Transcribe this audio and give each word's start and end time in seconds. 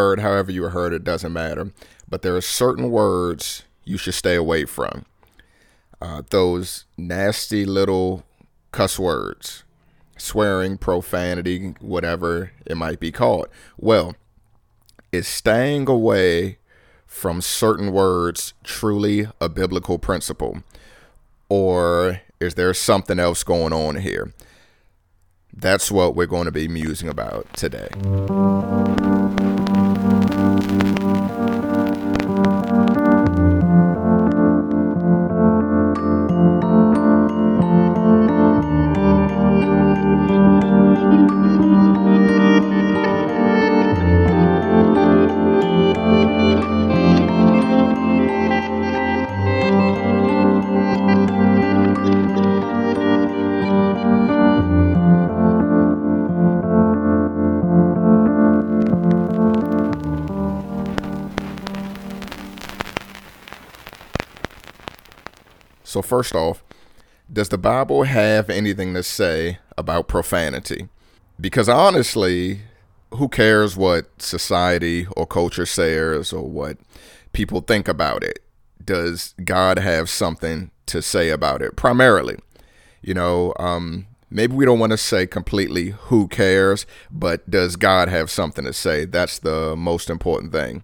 heard, 0.00 0.20
however 0.20 0.50
you 0.50 0.64
heard 0.64 0.94
it, 0.94 1.04
doesn't 1.04 1.32
matter. 1.32 1.72
But 2.08 2.22
there 2.22 2.34
are 2.34 2.40
certain 2.40 2.90
words 2.90 3.64
you 3.84 3.98
should 3.98 4.14
stay 4.14 4.34
away 4.34 4.64
from. 4.64 5.04
Uh, 6.00 6.22
those 6.30 6.86
nasty 6.96 7.66
little 7.66 8.24
cuss 8.72 8.98
words, 8.98 9.64
swearing, 10.16 10.78
profanity, 10.78 11.74
whatever 11.80 12.52
it 12.64 12.76
might 12.76 12.98
be 12.98 13.12
called. 13.12 13.48
Well, 13.76 14.16
is 15.12 15.28
staying 15.28 15.86
away 15.88 16.56
from 17.06 17.42
certain 17.42 17.92
words 17.92 18.54
truly 18.64 19.26
a 19.38 19.48
biblical 19.50 19.98
principle? 19.98 20.62
Or 21.50 22.22
is 22.40 22.54
there 22.54 22.72
something 22.72 23.18
else 23.18 23.44
going 23.44 23.74
on 23.74 23.96
here? 23.96 24.32
That's 25.52 25.90
what 25.90 26.14
we're 26.14 26.26
going 26.26 26.46
to 26.46 26.52
be 26.52 26.68
musing 26.68 27.08
about 27.08 27.52
today. 27.52 27.88
First 66.20 66.34
off, 66.34 66.62
does 67.32 67.48
the 67.48 67.56
Bible 67.56 68.02
have 68.02 68.50
anything 68.50 68.92
to 68.92 69.02
say 69.02 69.58
about 69.78 70.06
profanity? 70.06 70.86
Because 71.40 71.66
honestly, 71.66 72.60
who 73.12 73.26
cares 73.26 73.74
what 73.74 74.20
society 74.20 75.06
or 75.16 75.26
culture 75.26 75.64
says 75.64 76.30
or 76.30 76.46
what 76.46 76.76
people 77.32 77.62
think 77.62 77.88
about 77.88 78.22
it? 78.22 78.40
Does 78.84 79.34
God 79.42 79.78
have 79.78 80.10
something 80.10 80.70
to 80.84 81.00
say 81.00 81.30
about 81.30 81.62
it? 81.62 81.74
Primarily, 81.74 82.36
you 83.00 83.14
know, 83.14 83.54
um, 83.58 84.06
maybe 84.28 84.54
we 84.54 84.66
don't 84.66 84.78
want 84.78 84.92
to 84.92 84.98
say 84.98 85.26
completely 85.26 85.94
who 86.10 86.28
cares, 86.28 86.84
but 87.10 87.48
does 87.50 87.76
God 87.76 88.10
have 88.10 88.30
something 88.30 88.66
to 88.66 88.74
say? 88.74 89.06
That's 89.06 89.38
the 89.38 89.74
most 89.74 90.10
important 90.10 90.52
thing. 90.52 90.82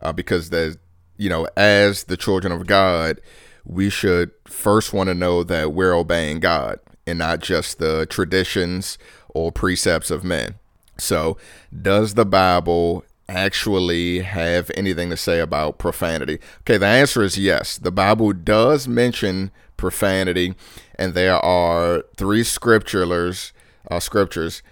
Uh, 0.00 0.12
because 0.12 0.50
there's, 0.50 0.76
you 1.16 1.28
know, 1.28 1.48
as 1.56 2.04
the 2.04 2.16
children 2.16 2.52
of 2.52 2.68
God, 2.68 3.20
we 3.66 3.90
should 3.90 4.30
first 4.46 4.92
want 4.92 5.08
to 5.08 5.14
know 5.14 5.42
that 5.42 5.72
we're 5.72 5.94
obeying 5.94 6.40
God 6.40 6.78
and 7.06 7.18
not 7.18 7.40
just 7.40 7.78
the 7.78 8.06
traditions 8.06 8.96
or 9.28 9.50
precepts 9.52 10.10
of 10.10 10.24
men. 10.24 10.54
So, 10.98 11.36
does 11.82 12.14
the 12.14 12.24
Bible 12.24 13.04
actually 13.28 14.20
have 14.20 14.70
anything 14.76 15.10
to 15.10 15.16
say 15.16 15.40
about 15.40 15.78
profanity? 15.78 16.38
Okay, 16.60 16.78
the 16.78 16.86
answer 16.86 17.22
is 17.22 17.36
yes. 17.36 17.76
The 17.76 17.90
Bible 17.90 18.32
does 18.32 18.88
mention 18.88 19.50
profanity, 19.76 20.54
and 20.94 21.12
there 21.14 21.36
are 21.36 22.04
three 22.16 22.44
scriptures, 22.44 23.52
uh, 23.90 24.00
scriptures 24.00 24.62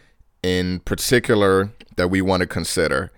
in 0.42 0.80
particular 0.80 1.72
that 1.96 2.08
we 2.08 2.22
want 2.22 2.40
to 2.40 2.46
consider. 2.46 3.12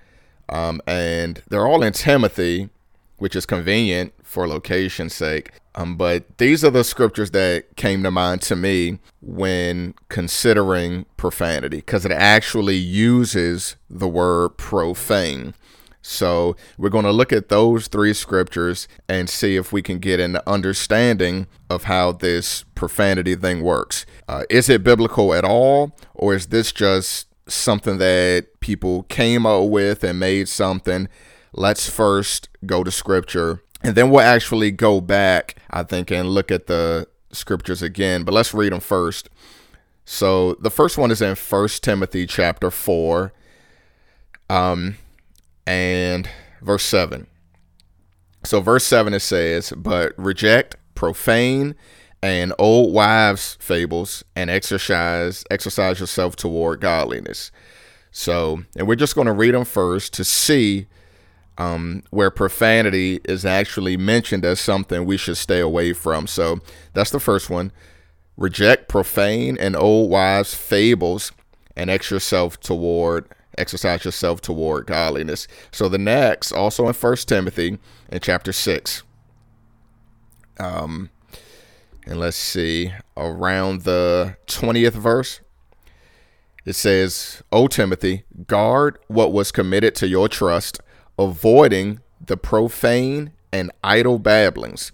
Um, 0.49 0.81
and 0.87 1.43
they're 1.49 1.67
all 1.67 1.83
in 1.83 1.93
Timothy, 1.93 2.71
which 3.19 3.37
is 3.37 3.47
convenient 3.47 4.15
for 4.37 4.47
location's 4.47 5.15
sake. 5.15 5.51
Um, 5.75 5.97
but 5.97 6.37
these 6.37 6.63
are 6.63 6.71
the 6.71 6.85
scriptures 6.85 7.31
that 7.31 7.75
came 7.77 8.03
to 8.03 8.11
mind 8.11 8.43
to 8.43 8.55
me 8.55 8.99
when 9.23 9.95
considering 10.11 11.07
profanity, 11.17 11.79
because 11.79 12.05
it 12.05 12.13
actually 12.13 12.77
uses 12.77 13.77
the 13.89 14.07
word 14.07 14.59
profane. 14.59 15.55
So 16.03 16.55
we're 16.77 16.91
going 16.91 17.07
to 17.07 17.13
look 17.13 17.33
at 17.33 17.49
those 17.49 17.89
three 17.89 18.13
scriptures 18.13 18.89
and 19.09 19.31
see 19.31 19.57
if 19.57 19.73
we 19.73 19.81
can 19.81 20.01
get 20.01 20.21
an 20.21 20.37
understanding 20.47 21.47
of 21.71 21.85
how 21.85 22.13
this 22.13 22.67
profanity 22.75 23.37
thing 23.37 23.63
works. 23.63 24.05
Uh, 24.29 24.43
is 24.51 24.69
it 24.69 24.85
biblical 24.85 25.33
at 25.33 25.47
all, 25.47 25.97
or 26.15 26.35
is 26.35 26.49
this 26.49 26.73
just 26.73 27.27
something 27.49 27.97
that 27.97 28.61
people 28.61 29.05
came 29.05 29.47
up 29.47 29.71
with 29.71 30.05
and 30.05 30.21
made 30.21 30.47
something? 30.47 31.09
Let's 31.55 31.89
first 31.89 32.51
go 32.67 32.85
to 32.85 32.91
scripture 32.91 33.63
and 33.87 33.95
then 33.95 34.11
we'll 34.11 34.21
actually 34.21 34.73
go 34.73 35.01
back, 35.01 35.55
I 35.71 35.85
think, 35.85 36.11
and 36.11 36.29
look 36.29 36.51
at 36.51 36.67
the 36.67 37.07
scriptures 37.31 37.83
again. 37.83 38.25
But 38.25 38.35
let's 38.35 38.53
read 38.53 38.73
them 38.73 38.81
first. 38.81 39.31
So 40.05 40.55
the 40.55 40.71
first 40.71 40.99
one 40.99 41.13
is 41.13 41.23
in 41.23 41.37
First 41.37 41.85
Timothy 41.85 42.27
chapter 42.27 42.73
4, 42.73 43.33
um, 44.51 44.97
and 45.69 46.29
verse 46.61 46.83
7. 46.83 47.29
So 48.45 48.61
verse 48.61 48.83
7 48.83 49.15
it 49.15 49.21
says, 49.21 49.73
But 49.77 50.15
reject 50.17 50.75
profane 50.97 51.77
and 52.21 52.53
old 52.59 52.93
wives' 52.93 53.57
fables 53.61 54.25
and 54.35 54.51
exercise 54.51 55.45
exercise 55.49 56.01
yourself 56.01 56.35
toward 56.35 56.81
godliness. 56.81 57.53
So, 58.11 58.65
and 58.77 58.89
we're 58.89 58.97
just 58.97 59.15
going 59.15 59.27
to 59.27 59.33
read 59.33 59.55
them 59.55 59.65
first 59.65 60.13
to 60.15 60.25
see 60.25 60.87
um, 61.59 62.03
where 62.11 62.31
profanity 62.31 63.21
is 63.25 63.45
actually 63.45 63.97
mentioned 63.97 64.45
as 64.45 64.61
something 64.61 65.05
we 65.05 65.17
should 65.17 65.37
stay 65.37 65.61
away 65.61 65.93
from. 65.93 66.27
So 66.27 66.61
that's 66.93 67.11
the 67.11 67.21
first 67.21 67.51
one. 67.51 67.73
Reject 68.37 68.89
profane 68.89 69.57
and 69.59 69.75
old 69.75 70.11
wives' 70.11 70.55
fables 70.55 71.33
and 71.75 71.89
exercise 71.89 72.11
yourself 72.11 72.61
toward 72.61 73.29
exercise 73.59 74.05
yourself 74.05 74.43
toward 74.43 74.87
godliness. 74.87 75.49
So 75.73 75.89
the 75.89 75.97
next, 75.97 76.53
also 76.53 76.87
in 76.89 76.93
First 76.93 77.29
Timothy 77.29 77.79
in 78.11 78.21
chapter 78.21 78.53
six. 78.53 79.03
Um, 80.61 81.09
and 82.07 82.21
let's 82.21 82.37
see, 82.37 82.93
around 83.17 83.83
the 83.83 84.37
twentieth 84.47 84.95
verse, 84.95 85.41
it 86.67 86.75
says, 86.75 87.43
"O 87.51 87.67
Timothy, 87.67 88.25
guard 88.47 88.99
what 89.09 89.33
was 89.33 89.51
committed 89.53 89.95
to 89.97 90.07
your 90.07 90.29
trust." 90.29 90.81
Avoiding 91.19 92.01
the 92.25 92.37
profane 92.37 93.33
and 93.53 93.71
idle 93.83 94.19
babblings 94.19 94.93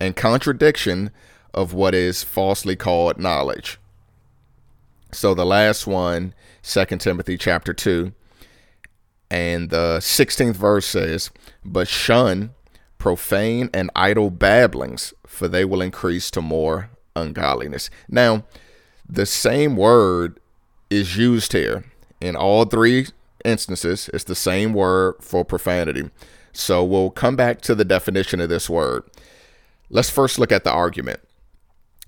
and 0.00 0.16
contradiction 0.16 1.10
of 1.52 1.72
what 1.72 1.94
is 1.94 2.22
falsely 2.22 2.76
called 2.76 3.18
knowledge. 3.18 3.78
So 5.12 5.34
the 5.34 5.46
last 5.46 5.86
one, 5.86 6.34
2 6.62 6.84
Timothy 6.98 7.38
chapter 7.38 7.72
2, 7.72 8.12
and 9.30 9.70
the 9.70 9.98
16th 10.00 10.56
verse 10.56 10.86
says, 10.86 11.30
But 11.64 11.88
shun 11.88 12.50
profane 12.98 13.70
and 13.72 13.90
idle 13.94 14.30
babblings, 14.30 15.14
for 15.26 15.46
they 15.48 15.64
will 15.64 15.82
increase 15.82 16.30
to 16.32 16.40
more 16.40 16.90
ungodliness. 17.14 17.90
Now, 18.08 18.44
the 19.08 19.26
same 19.26 19.76
word 19.76 20.40
is 20.90 21.16
used 21.16 21.52
here 21.52 21.84
in 22.20 22.36
all 22.36 22.64
three 22.64 23.06
instances, 23.44 24.10
it's 24.12 24.24
the 24.24 24.34
same 24.34 24.72
word 24.72 25.16
for 25.20 25.44
profanity. 25.44 26.10
So 26.52 26.84
we'll 26.84 27.10
come 27.10 27.36
back 27.36 27.60
to 27.62 27.74
the 27.74 27.84
definition 27.84 28.40
of 28.40 28.48
this 28.48 28.70
word. 28.70 29.04
Let's 29.90 30.10
first 30.10 30.38
look 30.38 30.52
at 30.52 30.64
the 30.64 30.72
argument. 30.72 31.20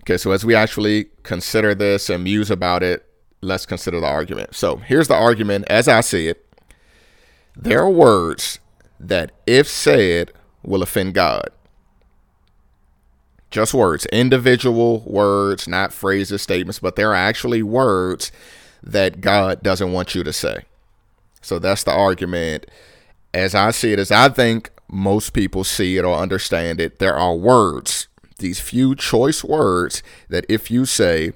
Okay, 0.02 0.16
so 0.16 0.30
as 0.30 0.44
we 0.44 0.54
actually 0.54 1.06
consider 1.24 1.74
this 1.74 2.08
and 2.08 2.24
muse 2.24 2.50
about 2.50 2.82
it, 2.82 3.04
let's 3.40 3.66
consider 3.66 4.00
the 4.00 4.06
argument. 4.06 4.54
So 4.54 4.76
here's 4.76 5.08
the 5.08 5.14
argument 5.14 5.64
as 5.68 5.88
I 5.88 6.00
see 6.00 6.28
it. 6.28 6.46
There 7.56 7.80
are 7.80 7.90
words 7.90 8.60
that, 9.00 9.32
if 9.46 9.68
said, 9.68 10.32
will 10.62 10.82
offend 10.82 11.14
God. 11.14 11.50
Just 13.50 13.74
words, 13.74 14.06
individual 14.06 15.00
words, 15.06 15.66
not 15.66 15.92
phrases, 15.92 16.42
statements, 16.42 16.78
but 16.78 16.96
there 16.96 17.10
are 17.10 17.14
actually 17.14 17.62
words 17.62 18.30
that 18.82 19.20
God 19.20 19.62
doesn't 19.62 19.92
want 19.92 20.14
you 20.14 20.22
to 20.22 20.32
say. 20.32 20.64
So 21.46 21.60
that's 21.60 21.84
the 21.84 21.92
argument. 21.92 22.66
As 23.32 23.54
I 23.54 23.70
see 23.70 23.92
it, 23.92 24.00
as 24.00 24.10
I 24.10 24.28
think 24.30 24.68
most 24.90 25.30
people 25.30 25.62
see 25.62 25.96
it 25.96 26.04
or 26.04 26.16
understand 26.16 26.80
it, 26.80 26.98
there 26.98 27.14
are 27.14 27.36
words, 27.36 28.08
these 28.38 28.58
few 28.58 28.96
choice 28.96 29.44
words 29.44 30.02
that 30.28 30.44
if 30.48 30.72
you 30.72 30.84
say 30.84 31.34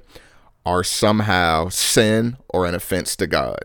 are 0.67 0.83
somehow 0.83 1.69
sin 1.69 2.39
or 2.49 2.67
an 2.67 2.75
offense 2.75 3.15
to 3.17 3.29
God. 3.29 3.65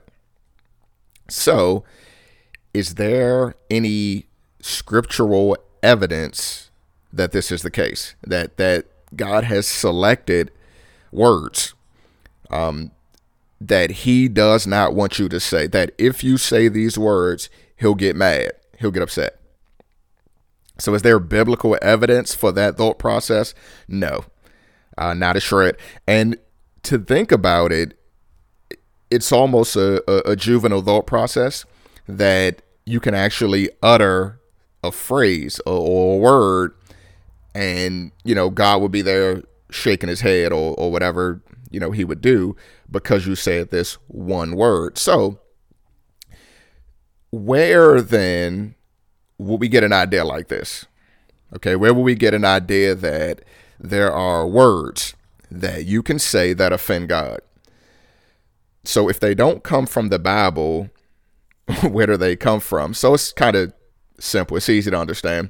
So, 1.29 1.83
is 2.75 2.93
there 2.93 3.55
any 3.71 4.27
scriptural 4.61 5.57
evidence 5.81 6.69
that 7.11 7.31
this 7.31 7.51
is 7.51 7.63
the 7.63 7.71
case? 7.71 8.13
That 8.21 8.57
that 8.57 8.85
God 9.15 9.45
has 9.45 9.67
selected 9.67 10.51
words 11.11 11.73
um, 12.51 12.91
that 13.67 13.91
he 13.91 14.27
does 14.27 14.67
not 14.67 14.93
want 14.93 15.19
you 15.19 15.29
to 15.29 15.39
say. 15.39 15.67
That 15.67 15.91
if 15.97 16.23
you 16.23 16.37
say 16.37 16.67
these 16.67 16.97
words, 16.97 17.49
he'll 17.77 17.95
get 17.95 18.15
mad, 18.15 18.51
he'll 18.79 18.91
get 18.91 19.03
upset. 19.03 19.39
So, 20.77 20.93
is 20.93 21.03
there 21.03 21.19
biblical 21.19 21.77
evidence 21.81 22.35
for 22.35 22.51
that 22.51 22.77
thought 22.77 22.99
process? 22.99 23.53
No, 23.87 24.25
uh, 24.97 25.13
not 25.13 25.37
a 25.37 25.39
shred. 25.39 25.77
And 26.07 26.37
to 26.83 26.99
think 26.99 27.31
about 27.31 27.71
it, 27.71 27.97
it's 29.09 29.31
almost 29.31 29.75
a, 29.75 30.03
a, 30.09 30.31
a 30.31 30.35
juvenile 30.35 30.81
thought 30.81 31.07
process 31.07 31.65
that 32.07 32.61
you 32.85 32.99
can 32.99 33.15
actually 33.15 33.69
utter 33.81 34.39
a 34.83 34.91
phrase 34.91 35.59
or, 35.65 35.79
or, 35.79 36.15
a 36.15 36.17
word, 36.17 36.75
and 37.55 38.11
you 38.23 38.35
know 38.35 38.49
God 38.49 38.81
would 38.81 38.91
be 38.91 39.01
there 39.01 39.43
shaking 39.71 40.09
his 40.09 40.21
head 40.21 40.51
or, 40.51 40.75
or 40.75 40.91
whatever 40.91 41.41
you 41.75 41.81
know 41.81 41.91
he 41.91 42.05
would 42.05 42.21
do 42.21 42.55
because 42.89 43.27
you 43.27 43.35
said 43.35 43.69
this 43.69 43.95
one 44.07 44.55
word. 44.55 44.97
So, 44.97 45.41
where 47.31 48.01
then 48.01 48.75
will 49.37 49.57
we 49.57 49.67
get 49.67 49.83
an 49.83 49.91
idea 49.91 50.23
like 50.23 50.47
this? 50.47 50.85
Okay, 51.53 51.75
where 51.75 51.93
will 51.93 52.03
we 52.03 52.15
get 52.15 52.33
an 52.33 52.45
idea 52.45 52.95
that 52.95 53.41
there 53.77 54.09
are 54.09 54.47
words 54.47 55.15
that 55.51 55.85
you 55.85 56.01
can 56.01 56.17
say 56.17 56.53
that 56.53 56.71
offend 56.71 57.09
God? 57.09 57.41
So 58.85 59.09
if 59.09 59.19
they 59.19 59.35
don't 59.35 59.61
come 59.61 59.85
from 59.85 60.07
the 60.07 60.19
Bible, 60.19 60.89
where 61.81 62.07
do 62.07 62.15
they 62.15 62.37
come 62.37 62.61
from? 62.61 62.93
So 62.93 63.13
it's 63.13 63.33
kind 63.33 63.57
of 63.57 63.73
simple. 64.17 64.55
It's 64.55 64.69
easy 64.69 64.91
to 64.91 64.97
understand. 64.97 65.49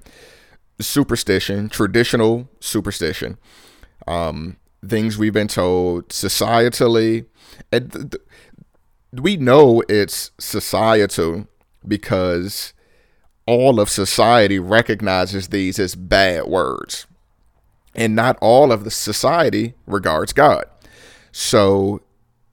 Superstition, 0.79 1.69
traditional 1.69 2.49
superstition, 2.59 3.37
um, 4.07 4.57
things 4.89 5.17
we've 5.17 5.33
been 5.33 5.47
told 5.47 6.09
societally, 6.09 7.25
and 7.71 7.91
th- 7.91 8.11
th- 8.11 8.23
we 9.13 9.37
know 9.37 9.81
it's 9.87 10.31
societal 10.37 11.47
because 11.87 12.73
all 13.45 13.79
of 13.79 13.89
society 13.89 14.59
recognizes 14.59 15.49
these 15.49 15.79
as 15.79 15.95
bad 15.95 16.45
words. 16.45 17.05
And 17.93 18.15
not 18.15 18.37
all 18.41 18.71
of 18.71 18.83
the 18.83 18.91
society 18.91 19.73
regards 19.87 20.33
God. 20.33 20.65
So, 21.31 22.01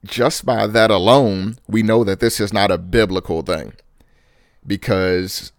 just 0.05 0.45
by 0.45 0.67
that 0.67 0.91
alone, 0.91 1.57
we 1.67 1.83
know 1.83 2.03
that 2.03 2.19
this 2.19 2.39
is 2.39 2.53
not 2.53 2.71
a 2.71 2.77
biblical 2.77 3.41
thing 3.41 3.73
because 4.65 5.51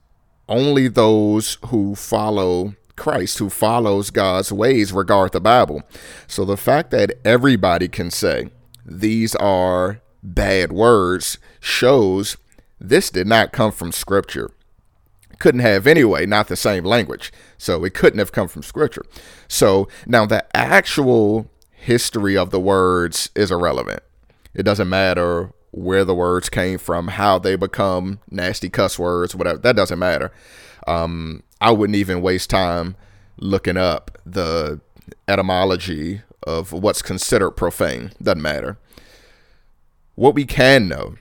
only 0.48 0.88
those 0.88 1.58
who 1.66 1.94
follow 1.94 2.74
Christ, 2.96 3.38
who 3.38 3.50
follows 3.50 4.10
God's 4.10 4.52
ways, 4.52 4.92
regard 4.92 5.32
the 5.32 5.40
Bible. 5.40 5.82
So, 6.26 6.44
the 6.44 6.56
fact 6.56 6.90
that 6.90 7.14
everybody 7.24 7.88
can 7.88 8.10
say 8.10 8.50
these 8.84 9.34
are 9.36 10.00
bad 10.22 10.72
words 10.72 11.38
shows 11.60 12.36
this 12.80 13.10
did 13.10 13.26
not 13.26 13.52
come 13.52 13.72
from 13.72 13.92
Scripture 13.92 14.50
couldn't 15.44 15.60
have 15.60 15.86
anyway, 15.86 16.24
not 16.24 16.48
the 16.48 16.56
same 16.56 16.84
language. 16.84 17.30
So 17.58 17.84
it 17.84 17.92
couldn't 17.92 18.18
have 18.18 18.32
come 18.32 18.48
from 18.48 18.62
scripture. 18.62 19.04
So 19.46 19.88
now 20.06 20.24
the 20.24 20.44
actual 20.56 21.50
history 21.70 22.34
of 22.34 22.50
the 22.50 22.58
words 22.58 23.28
is 23.34 23.50
irrelevant. 23.50 24.02
It 24.54 24.62
doesn't 24.62 24.88
matter 24.88 25.52
where 25.70 26.04
the 26.04 26.14
words 26.14 26.48
came 26.48 26.78
from, 26.78 27.08
how 27.08 27.38
they 27.38 27.56
become 27.56 28.20
nasty 28.30 28.70
cuss 28.70 28.98
words, 28.98 29.34
whatever. 29.34 29.58
That 29.58 29.76
doesn't 29.76 29.98
matter. 29.98 30.32
Um, 30.86 31.42
I 31.60 31.70
wouldn't 31.70 31.96
even 31.96 32.22
waste 32.22 32.50
time 32.50 32.96
looking 33.36 33.76
up 33.76 34.18
the 34.24 34.80
etymology 35.28 36.22
of 36.46 36.72
what's 36.72 37.02
considered 37.02 37.52
profane. 37.52 38.12
Doesn't 38.22 38.42
matter. 38.42 38.78
What 40.14 40.34
we 40.34 40.44
can 40.44 40.88
know 40.88 41.16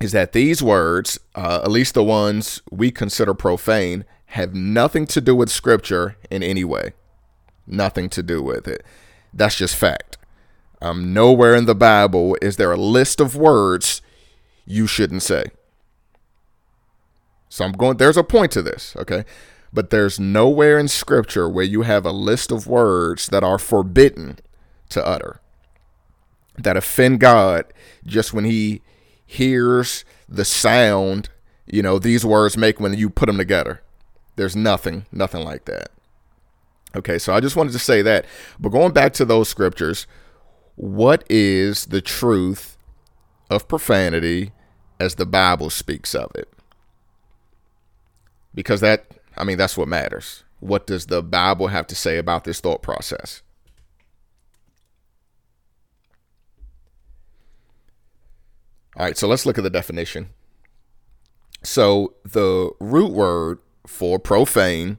is 0.00 0.12
that 0.12 0.32
these 0.32 0.62
words, 0.62 1.18
uh, 1.34 1.60
at 1.64 1.70
least 1.70 1.94
the 1.94 2.04
ones 2.04 2.62
we 2.70 2.90
consider 2.90 3.34
profane, 3.34 4.04
have 4.26 4.54
nothing 4.54 5.06
to 5.06 5.20
do 5.20 5.34
with 5.34 5.50
scripture 5.50 6.16
in 6.30 6.42
any 6.42 6.64
way. 6.64 6.92
Nothing 7.66 8.08
to 8.10 8.22
do 8.22 8.42
with 8.42 8.68
it. 8.68 8.84
That's 9.32 9.56
just 9.56 9.76
fact. 9.76 10.18
Um, 10.80 11.12
nowhere 11.12 11.54
in 11.54 11.66
the 11.66 11.74
Bible 11.74 12.36
is 12.42 12.56
there 12.56 12.72
a 12.72 12.76
list 12.76 13.20
of 13.20 13.36
words 13.36 14.02
you 14.66 14.86
shouldn't 14.86 15.22
say. 15.22 15.46
So 17.56 17.64
I'm 17.64 17.72
going, 17.72 17.96
there's 17.96 18.18
a 18.18 18.22
point 18.22 18.52
to 18.52 18.60
this, 18.60 18.94
okay? 18.98 19.24
But 19.72 19.88
there's 19.88 20.20
nowhere 20.20 20.78
in 20.78 20.88
scripture 20.88 21.48
where 21.48 21.64
you 21.64 21.82
have 21.82 22.04
a 22.04 22.12
list 22.12 22.52
of 22.52 22.66
words 22.66 23.28
that 23.28 23.42
are 23.42 23.58
forbidden 23.58 24.38
to 24.90 25.02
utter, 25.02 25.40
that 26.58 26.76
offend 26.76 27.20
God 27.20 27.64
just 28.04 28.34
when 28.34 28.44
He 28.44 28.82
hears 29.24 30.04
the 30.28 30.44
sound, 30.44 31.30
you 31.64 31.80
know, 31.80 31.98
these 31.98 32.26
words 32.26 32.58
make 32.58 32.78
when 32.78 32.92
you 32.92 33.08
put 33.08 33.24
them 33.24 33.38
together. 33.38 33.80
There's 34.36 34.54
nothing, 34.54 35.06
nothing 35.10 35.42
like 35.42 35.64
that. 35.64 35.88
Okay, 36.94 37.18
so 37.18 37.32
I 37.32 37.40
just 37.40 37.56
wanted 37.56 37.72
to 37.72 37.78
say 37.78 38.02
that. 38.02 38.26
But 38.60 38.68
going 38.68 38.92
back 38.92 39.14
to 39.14 39.24
those 39.24 39.48
scriptures, 39.48 40.06
what 40.74 41.24
is 41.30 41.86
the 41.86 42.02
truth 42.02 42.76
of 43.48 43.66
profanity 43.66 44.52
as 45.00 45.14
the 45.14 45.24
Bible 45.24 45.70
speaks 45.70 46.14
of 46.14 46.30
it? 46.34 46.52
Because 48.56 48.80
that, 48.80 49.06
I 49.36 49.44
mean, 49.44 49.58
that's 49.58 49.76
what 49.76 49.86
matters. 49.86 50.42
What 50.58 50.88
does 50.88 51.06
the 51.06 51.22
Bible 51.22 51.68
have 51.68 51.86
to 51.86 51.94
say 51.94 52.18
about 52.18 52.42
this 52.42 52.58
thought 52.58 52.82
process? 52.82 53.42
All 58.96 59.04
right, 59.04 59.16
so 59.16 59.28
let's 59.28 59.44
look 59.44 59.58
at 59.58 59.64
the 59.64 59.70
definition. 59.70 60.30
So 61.62 62.14
the 62.24 62.70
root 62.80 63.12
word 63.12 63.58
for 63.86 64.18
profane 64.18 64.96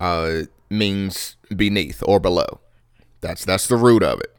uh, 0.00 0.42
means 0.68 1.36
beneath 1.54 2.02
or 2.06 2.18
below. 2.18 2.60
That's 3.20 3.44
that's 3.44 3.68
the 3.68 3.76
root 3.76 4.02
of 4.02 4.20
it. 4.20 4.34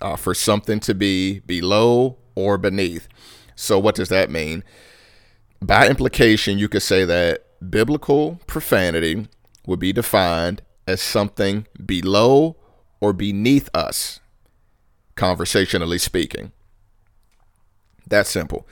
Uh, 0.00 0.14
for 0.16 0.34
something 0.34 0.78
to 0.80 0.94
be 0.94 1.40
below 1.40 2.18
or 2.36 2.56
beneath. 2.56 3.08
So 3.56 3.78
what 3.78 3.96
does 3.96 4.10
that 4.10 4.30
mean? 4.30 4.62
By 5.60 5.88
implication, 5.88 6.58
you 6.58 6.68
could 6.68 6.82
say 6.82 7.04
that 7.04 7.43
biblical 7.70 8.40
profanity 8.46 9.28
would 9.66 9.80
be 9.80 9.92
defined 9.92 10.62
as 10.86 11.00
something 11.00 11.66
below 11.84 12.56
or 13.00 13.12
beneath 13.12 13.68
us, 13.74 14.20
conversationally 15.14 15.98
speaking. 15.98 16.52
That 18.06 18.26
simple. 18.26 18.66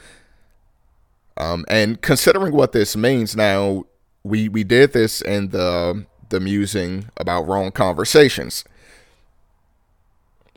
Um, 1.37 1.65
and 1.69 2.01
considering 2.03 2.53
what 2.53 2.73
this 2.73 2.97
means 2.97 3.35
now, 3.35 3.85
we 4.23 4.49
we 4.49 4.65
did 4.65 4.93
this 4.93 5.21
in 5.23 5.49
the 5.49 6.07
the 6.29 6.41
musing 6.41 7.09
about 7.17 7.47
wrong 7.47 7.73
conversations. 7.73 8.65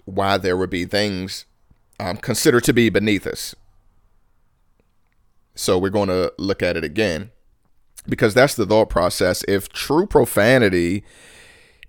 Why 0.03 0.38
there 0.38 0.57
would 0.57 0.69
be 0.69 0.85
things 0.85 1.45
um, 2.00 2.17
considered 2.17 2.63
to 2.65 2.73
be 2.73 2.89
beneath 2.89 3.25
us. 3.25 3.55
So 5.55 5.77
we're 5.77 5.89
going 5.89 6.09
to 6.09 6.33
look 6.38 6.61
at 6.61 6.75
it 6.77 6.83
again 6.83 7.31
because 8.07 8.33
that's 8.33 8.55
the 8.55 8.65
thought 8.65 8.89
process. 8.89 9.43
If 9.47 9.69
true 9.69 10.05
profanity 10.05 11.03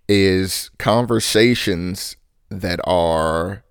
is 0.08 0.70
conversations 0.78 2.16
that 2.49 2.80
are 2.85 3.64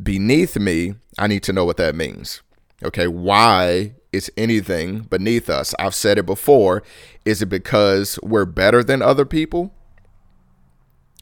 beneath 0.00 0.58
me, 0.58 0.94
I 1.18 1.26
need 1.26 1.42
to 1.44 1.52
know 1.52 1.64
what 1.64 1.76
that 1.76 1.94
means. 1.94 2.42
Okay, 2.82 3.06
why 3.06 3.94
is 4.12 4.30
anything 4.36 5.00
beneath 5.00 5.48
us? 5.48 5.74
I've 5.78 5.94
said 5.94 6.18
it 6.18 6.26
before. 6.26 6.82
Is 7.24 7.42
it 7.42 7.46
because 7.46 8.18
we're 8.22 8.44
better 8.44 8.82
than 8.82 9.02
other 9.02 9.24
people? 9.24 9.72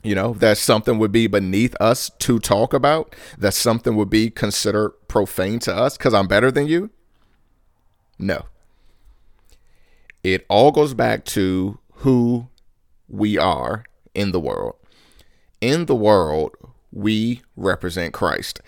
You 0.02 0.16
know, 0.16 0.32
that 0.34 0.58
something 0.58 0.98
would 0.98 1.12
be 1.12 1.28
beneath 1.28 1.76
us 1.80 2.10
to 2.20 2.40
talk 2.40 2.74
about, 2.74 3.14
that 3.38 3.54
something 3.54 3.94
would 3.94 4.10
be 4.10 4.30
considered 4.30 4.90
profane 5.06 5.60
to 5.60 5.74
us 5.74 5.96
because 5.96 6.12
I'm 6.12 6.26
better 6.26 6.50
than 6.50 6.66
you? 6.66 6.90
No. 8.18 8.46
It 10.22 10.46
all 10.48 10.70
goes 10.70 10.94
back 10.94 11.24
to 11.26 11.78
who 11.94 12.48
we 13.08 13.36
are 13.36 13.84
in 14.14 14.32
the 14.32 14.40
world. 14.40 14.76
In 15.60 15.86
the 15.86 15.94
world, 15.94 16.54
we 16.92 17.42
represent 17.56 18.12
Christ. 18.12 18.60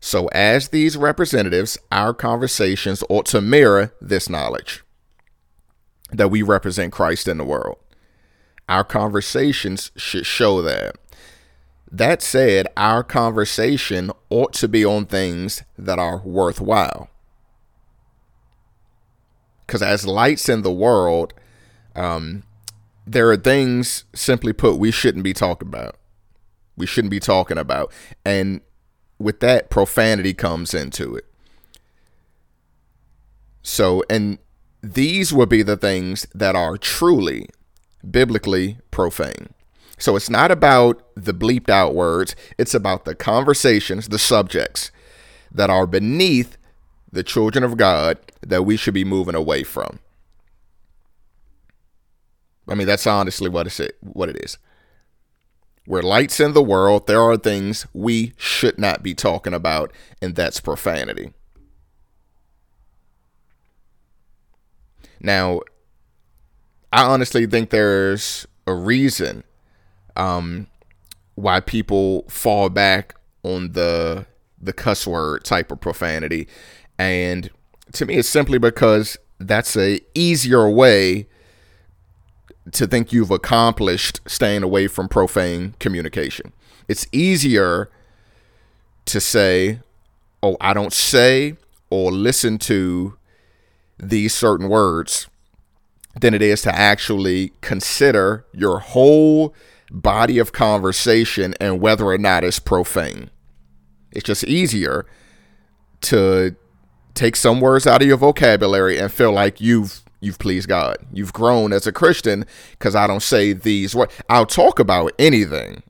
So, 0.00 0.26
as 0.28 0.68
these 0.68 0.96
representatives, 0.96 1.78
our 1.92 2.12
conversations 2.12 3.04
ought 3.08 3.26
to 3.26 3.40
mirror 3.40 3.94
this 4.00 4.28
knowledge 4.28 4.82
that 6.10 6.30
we 6.30 6.42
represent 6.42 6.92
Christ 6.92 7.28
in 7.28 7.38
the 7.38 7.44
world. 7.44 7.78
Our 8.68 8.84
conversations 8.84 9.90
should 9.96 10.26
show 10.26 10.62
that. 10.62 10.96
That 11.90 12.22
said, 12.22 12.66
our 12.76 13.04
conversation 13.04 14.10
ought 14.30 14.52
to 14.54 14.68
be 14.68 14.84
on 14.84 15.06
things 15.06 15.62
that 15.78 15.98
are 15.98 16.18
worthwhile. 16.18 17.08
Because 19.72 19.82
as 19.82 20.06
lights 20.06 20.50
in 20.50 20.60
the 20.60 20.70
world, 20.70 21.32
um, 21.96 22.42
there 23.06 23.30
are 23.30 23.36
things, 23.38 24.04
simply 24.14 24.52
put, 24.52 24.78
we 24.78 24.90
shouldn't 24.90 25.24
be 25.24 25.32
talking 25.32 25.68
about 25.68 25.96
we 26.76 26.86
shouldn't 26.86 27.10
be 27.10 27.20
talking 27.20 27.58
about. 27.58 27.92
And 28.24 28.60
with 29.18 29.40
that, 29.40 29.70
profanity 29.70 30.34
comes 30.34 30.74
into 30.74 31.14
it. 31.14 31.26
So, 33.62 34.02
and 34.10 34.38
these 34.82 35.32
will 35.32 35.46
be 35.46 35.62
the 35.62 35.76
things 35.76 36.26
that 36.34 36.56
are 36.56 36.76
truly 36.76 37.48
biblically 38.08 38.78
profane. 38.90 39.54
So 39.98 40.16
it's 40.16 40.30
not 40.30 40.50
about 40.50 41.02
the 41.14 41.32
bleeped 41.32 41.70
out 41.70 41.94
words, 41.94 42.34
it's 42.58 42.74
about 42.74 43.04
the 43.04 43.14
conversations, 43.14 44.08
the 44.08 44.18
subjects 44.18 44.90
that 45.52 45.70
are 45.70 45.86
beneath 45.86 46.56
the 47.12 47.22
children 47.22 47.62
of 47.62 47.76
God 47.76 48.18
that 48.40 48.64
we 48.64 48.76
should 48.76 48.94
be 48.94 49.04
moving 49.04 49.34
away 49.34 49.62
from. 49.62 50.00
I 52.68 52.74
mean, 52.74 52.86
that's 52.86 53.06
honestly 53.06 53.48
what 53.48 53.78
it, 53.78 53.96
what 54.00 54.28
it 54.28 54.42
is. 54.42 54.56
We're 55.86 56.02
lights 56.02 56.40
in 56.40 56.52
the 56.52 56.62
world. 56.62 57.06
There 57.06 57.20
are 57.20 57.36
things 57.36 57.86
we 57.92 58.32
should 58.36 58.78
not 58.78 59.02
be 59.02 59.14
talking 59.14 59.52
about, 59.52 59.92
and 60.20 60.34
that's 60.34 60.60
profanity. 60.60 61.32
Now, 65.20 65.60
I 66.92 67.04
honestly 67.04 67.46
think 67.46 67.70
there's 67.70 68.46
a 68.66 68.74
reason 68.74 69.44
um, 70.16 70.68
why 71.34 71.60
people 71.60 72.24
fall 72.28 72.68
back 72.68 73.14
on 73.42 73.72
the 73.72 74.26
the 74.60 74.72
cuss 74.72 75.06
word 75.06 75.42
type 75.44 75.72
of 75.72 75.80
profanity, 75.80 76.46
and 76.98 77.50
to 77.92 78.06
me, 78.06 78.14
it's 78.14 78.28
simply 78.28 78.58
because 78.58 79.16
that's 79.38 79.76
a 79.76 80.00
easier 80.14 80.68
way 80.70 81.26
to 82.72 82.86
think 82.86 83.12
you've 83.12 83.30
accomplished 83.30 84.20
staying 84.26 84.62
away 84.62 84.86
from 84.86 85.08
profane 85.08 85.74
communication. 85.80 86.52
It's 86.88 87.06
easier 87.12 87.90
to 89.06 89.20
say, 89.20 89.80
"Oh, 90.42 90.56
I 90.60 90.72
don't 90.72 90.92
say 90.92 91.56
or 91.90 92.12
listen 92.12 92.58
to 92.58 93.16
these 93.98 94.34
certain 94.34 94.68
words 94.68 95.26
than 96.20 96.34
it 96.34 96.42
is 96.42 96.62
to 96.62 96.74
actually 96.74 97.52
consider 97.60 98.44
your 98.52 98.78
whole 98.78 99.54
body 99.90 100.38
of 100.38 100.52
conversation 100.52 101.54
and 101.60 101.80
whether 101.80 102.06
or 102.06 102.18
not 102.18 102.44
it's 102.44 102.58
profane. 102.58 103.30
It's 104.10 104.24
just 104.24 104.44
easier 104.44 105.06
to 106.02 106.56
take 107.14 107.36
some 107.36 107.60
words 107.60 107.86
out 107.86 108.02
of 108.02 108.08
your 108.08 108.16
vocabulary 108.16 108.98
and 108.98 109.12
feel 109.12 109.32
like 109.32 109.60
you've 109.60 110.02
you've 110.20 110.38
pleased 110.38 110.68
God. 110.68 110.98
You've 111.12 111.32
grown 111.32 111.72
as 111.72 111.86
a 111.86 111.92
Christian 111.92 112.44
because 112.72 112.94
I 112.94 113.06
don't 113.06 113.22
say 113.22 113.52
these 113.52 113.94
words. 113.94 114.14
I'll 114.28 114.46
talk 114.46 114.78
about 114.78 115.12
anything. 115.18 115.82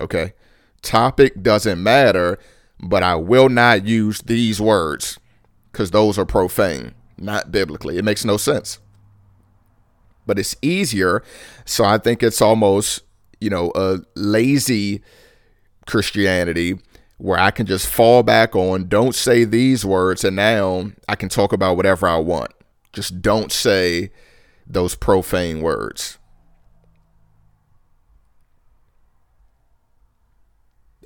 Okay. 0.00 0.34
Topic 0.82 1.42
doesn't 1.42 1.82
matter, 1.82 2.38
but 2.80 3.02
I 3.02 3.14
will 3.16 3.48
not 3.48 3.86
use 3.86 4.20
these 4.20 4.60
words 4.60 5.18
because 5.70 5.90
those 5.90 6.18
are 6.18 6.26
profane, 6.26 6.94
not 7.18 7.50
biblically. 7.52 7.98
It 7.98 8.04
makes 8.04 8.24
no 8.24 8.36
sense 8.36 8.78
but 10.26 10.38
it's 10.38 10.56
easier. 10.62 11.22
So 11.64 11.84
I 11.84 11.98
think 11.98 12.22
it's 12.22 12.40
almost, 12.40 13.02
you 13.40 13.50
know, 13.50 13.72
a 13.74 13.98
lazy 14.14 15.02
Christianity 15.86 16.78
where 17.22 17.38
I 17.38 17.52
can 17.52 17.66
just 17.66 17.86
fall 17.86 18.24
back 18.24 18.56
on, 18.56 18.88
don't 18.88 19.14
say 19.14 19.44
these 19.44 19.84
words, 19.84 20.24
and 20.24 20.34
now 20.34 20.90
I 21.06 21.14
can 21.14 21.28
talk 21.28 21.52
about 21.52 21.76
whatever 21.76 22.08
I 22.08 22.16
want. 22.16 22.50
Just 22.92 23.22
don't 23.22 23.52
say 23.52 24.10
those 24.66 24.96
profane 24.96 25.62
words. 25.62 26.18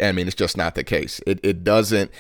I 0.00 0.12
mean, 0.12 0.26
it's 0.26 0.35
just 0.35 0.56
not 0.56 0.75
the 0.75 0.85
case. 0.85 1.20
It 1.26 1.38
it 1.42 1.62
doesn't 1.64 2.11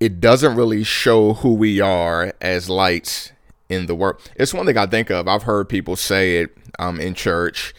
it 0.00 0.18
doesn't 0.20 0.56
really 0.56 0.82
show 0.82 1.34
who 1.34 1.54
we 1.54 1.80
are 1.80 2.32
as 2.40 2.68
lights 2.68 3.30
in 3.68 3.86
the 3.86 3.94
world. 3.94 4.20
It's 4.34 4.52
one 4.52 4.66
thing 4.66 4.76
I 4.76 4.86
think 4.86 5.10
of. 5.10 5.28
I've 5.28 5.44
heard 5.44 5.68
people 5.68 5.94
say 5.94 6.38
it 6.38 6.56
um, 6.80 6.98
in 6.98 7.14
church, 7.14 7.72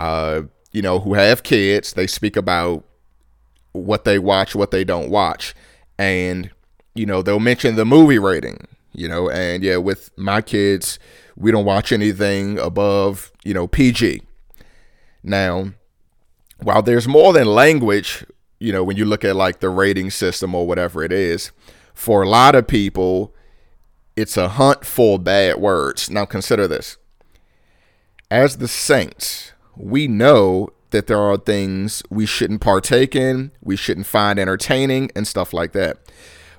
uh, 0.00 0.42
you 0.72 0.82
know, 0.82 0.98
who 0.98 1.14
have 1.14 1.44
kids. 1.44 1.92
They 1.92 2.08
speak 2.08 2.36
about 2.36 2.84
what 3.72 4.04
they 4.04 4.18
watch, 4.18 4.54
what 4.54 4.70
they 4.70 4.84
don't 4.84 5.10
watch. 5.10 5.54
And, 5.98 6.50
you 6.94 7.06
know, 7.06 7.22
they'll 7.22 7.40
mention 7.40 7.76
the 7.76 7.84
movie 7.84 8.18
rating, 8.18 8.66
you 8.92 9.08
know, 9.08 9.30
and 9.30 9.62
yeah, 9.62 9.76
with 9.76 10.10
my 10.16 10.40
kids, 10.40 10.98
we 11.36 11.50
don't 11.50 11.64
watch 11.64 11.92
anything 11.92 12.58
above, 12.58 13.32
you 13.44 13.54
know, 13.54 13.66
PG. 13.66 14.22
Now, 15.22 15.72
while 16.62 16.82
there's 16.82 17.08
more 17.08 17.32
than 17.32 17.46
language, 17.46 18.24
you 18.58 18.72
know, 18.72 18.84
when 18.84 18.96
you 18.96 19.04
look 19.04 19.24
at 19.24 19.36
like 19.36 19.60
the 19.60 19.70
rating 19.70 20.10
system 20.10 20.54
or 20.54 20.66
whatever 20.66 21.02
it 21.02 21.12
is, 21.12 21.52
for 21.94 22.22
a 22.22 22.28
lot 22.28 22.54
of 22.54 22.66
people, 22.66 23.34
it's 24.16 24.36
a 24.36 24.50
hunt 24.50 24.84
for 24.84 25.18
bad 25.18 25.56
words. 25.56 26.10
Now 26.10 26.24
consider 26.24 26.66
this. 26.66 26.96
As 28.30 28.58
the 28.58 28.68
saints, 28.68 29.52
we 29.76 30.06
know 30.08 30.70
that 30.90 31.06
there 31.06 31.20
are 31.20 31.36
things 31.36 32.02
we 32.10 32.26
shouldn't 32.26 32.60
partake 32.60 33.14
in, 33.14 33.52
we 33.62 33.76
shouldn't 33.76 34.06
find 34.06 34.38
entertaining, 34.38 35.10
and 35.14 35.26
stuff 35.26 35.52
like 35.52 35.72
that. 35.72 35.98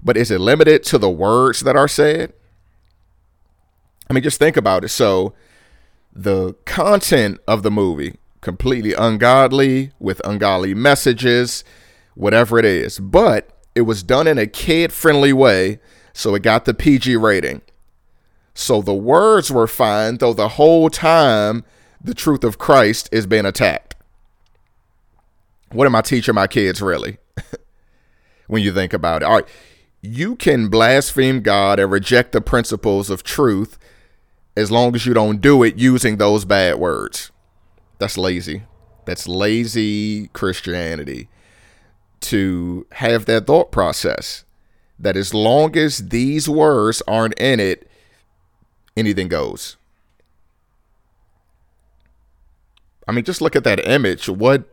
But 0.03 0.17
is 0.17 0.31
it 0.31 0.39
limited 0.39 0.83
to 0.85 0.97
the 0.97 1.09
words 1.09 1.61
that 1.61 1.75
are 1.75 1.87
said? 1.87 2.33
I 4.09 4.13
mean, 4.13 4.23
just 4.23 4.39
think 4.39 4.57
about 4.57 4.83
it. 4.83 4.89
So, 4.89 5.33
the 6.13 6.53
content 6.65 7.39
of 7.47 7.63
the 7.63 7.71
movie, 7.71 8.17
completely 8.41 8.93
ungodly, 8.93 9.91
with 9.99 10.21
ungodly 10.25 10.73
messages, 10.73 11.63
whatever 12.15 12.59
it 12.59 12.65
is, 12.65 12.99
but 12.99 13.49
it 13.75 13.81
was 13.81 14.03
done 14.03 14.27
in 14.27 14.37
a 14.37 14.47
kid 14.47 14.91
friendly 14.91 15.31
way 15.31 15.79
so 16.13 16.35
it 16.35 16.43
got 16.43 16.65
the 16.65 16.73
PG 16.73 17.15
rating. 17.17 17.61
So 18.53 18.81
the 18.81 18.93
words 18.93 19.51
were 19.51 19.67
fine, 19.67 20.17
though 20.17 20.33
the 20.33 20.49
whole 20.49 20.89
time 20.89 21.63
the 22.03 22.13
truth 22.13 22.43
of 22.43 22.57
Christ 22.57 23.07
is 23.11 23.25
being 23.25 23.45
attacked. 23.45 23.90
What 25.71 25.85
am 25.85 25.95
I 25.95 26.01
teaching 26.01 26.35
my 26.35 26.47
kids, 26.47 26.81
really? 26.81 27.17
when 28.47 28.61
you 28.61 28.73
think 28.73 28.93
about 28.93 29.21
it. 29.21 29.25
All 29.25 29.35
right, 29.35 29.47
you 30.01 30.35
can 30.35 30.67
blaspheme 30.67 31.41
God 31.41 31.79
and 31.79 31.91
reject 31.91 32.33
the 32.33 32.41
principles 32.41 33.09
of 33.09 33.23
truth 33.23 33.77
as 34.57 34.71
long 34.71 34.95
as 34.95 35.05
you 35.05 35.13
don't 35.13 35.39
do 35.39 35.63
it 35.63 35.77
using 35.77 36.17
those 36.17 36.43
bad 36.43 36.75
words. 36.75 37.31
That's 37.99 38.17
lazy. 38.17 38.63
That's 39.05 39.27
lazy 39.27 40.27
Christianity 40.29 41.29
to 42.21 42.85
have 42.93 43.25
that 43.25 43.47
thought 43.47 43.71
process 43.71 44.43
that 44.99 45.17
as 45.17 45.33
long 45.33 45.75
as 45.77 46.09
these 46.09 46.47
words 46.47 47.01
aren't 47.07 47.39
in 47.39 47.59
it, 47.59 47.89
anything 48.95 49.27
goes. 49.27 49.77
I 53.07 53.11
mean, 53.11 53.25
just 53.25 53.41
look 53.41 53.55
at 53.55 53.63
that 53.63 53.85
image. 53.87 54.29
What 54.29 54.70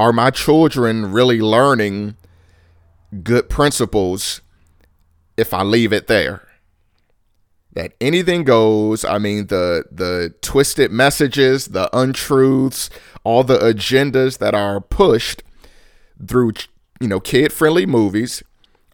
are 0.00 0.14
my 0.14 0.30
children 0.30 1.12
really 1.12 1.42
learning 1.42 2.16
good 3.22 3.50
principles 3.50 4.40
if 5.36 5.52
I 5.52 5.62
leave 5.62 5.92
it 5.92 6.06
there? 6.06 6.48
That 7.74 7.92
anything 8.00 8.44
goes. 8.44 9.04
I 9.04 9.18
mean, 9.18 9.48
the 9.48 9.84
the 9.92 10.34
twisted 10.40 10.90
messages, 10.90 11.66
the 11.66 11.94
untruths, 11.96 12.88
all 13.24 13.44
the 13.44 13.58
agendas 13.58 14.38
that 14.38 14.54
are 14.54 14.80
pushed 14.80 15.42
through 16.26 16.52
you 16.98 17.06
know 17.08 17.20
kid 17.20 17.52
friendly 17.52 17.84
movies 17.84 18.42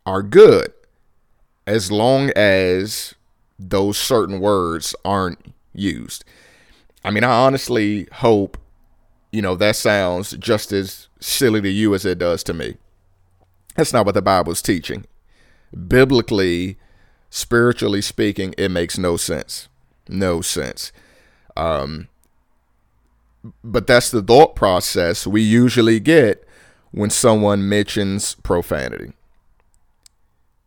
are 0.05 0.23
good 0.23 0.73
as 1.69 1.93
long 1.93 2.31
as 2.37 3.15
those 3.59 3.97
certain 3.97 4.41
words 4.41 4.95
aren't 5.05 5.55
used. 5.73 6.25
I 7.05 7.13
mean, 7.13 7.23
I 7.23 7.31
honestly 7.31 8.09
hope, 8.13 8.59
you 9.37 9.43
know, 9.43 9.55
that 9.57 9.77
sounds 9.77 10.33
just 10.39 10.73
as 10.73 11.09
silly 11.21 11.61
to 11.61 11.69
you 11.69 11.95
as 11.95 12.05
it 12.05 12.19
does 12.19 12.43
to 12.45 12.55
me. 12.55 12.77
That's 13.77 13.93
not 13.93 14.07
what 14.07 14.15
the 14.15 14.23
Bible's 14.23 14.63
teaching. 14.63 15.05
Biblically, 15.87 16.79
spiritually 17.29 18.01
speaking, 18.01 18.55
it 18.57 18.71
makes 18.71 18.97
no 18.97 19.17
sense. 19.17 19.69
No 20.09 20.41
sense. 20.41 20.93
Um, 21.57 22.09
but 23.63 23.87
that's 23.87 24.11
the 24.11 24.23
thought 24.23 24.57
process 24.57 25.27
we 25.27 25.43
usually 25.43 26.01
get 26.01 26.47
when 26.93 27.11
someone 27.11 27.69
mentions 27.69 28.37
profanity 28.37 29.13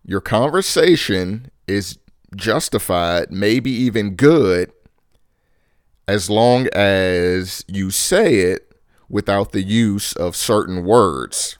your 0.10 0.22
conversation 0.22 1.52
is 1.68 2.00
justified, 2.36 3.32
maybe 3.32 3.70
even 3.70 4.16
good, 4.16 4.72
as 6.10 6.28
long 6.28 6.68
as 6.74 7.64
you 7.68 7.92
say 7.92 8.38
it 8.38 8.72
without 9.10 9.52
the 9.52 9.62
use 9.62 10.12
of 10.14 10.36
certain 10.36 10.84
words. 10.84 11.60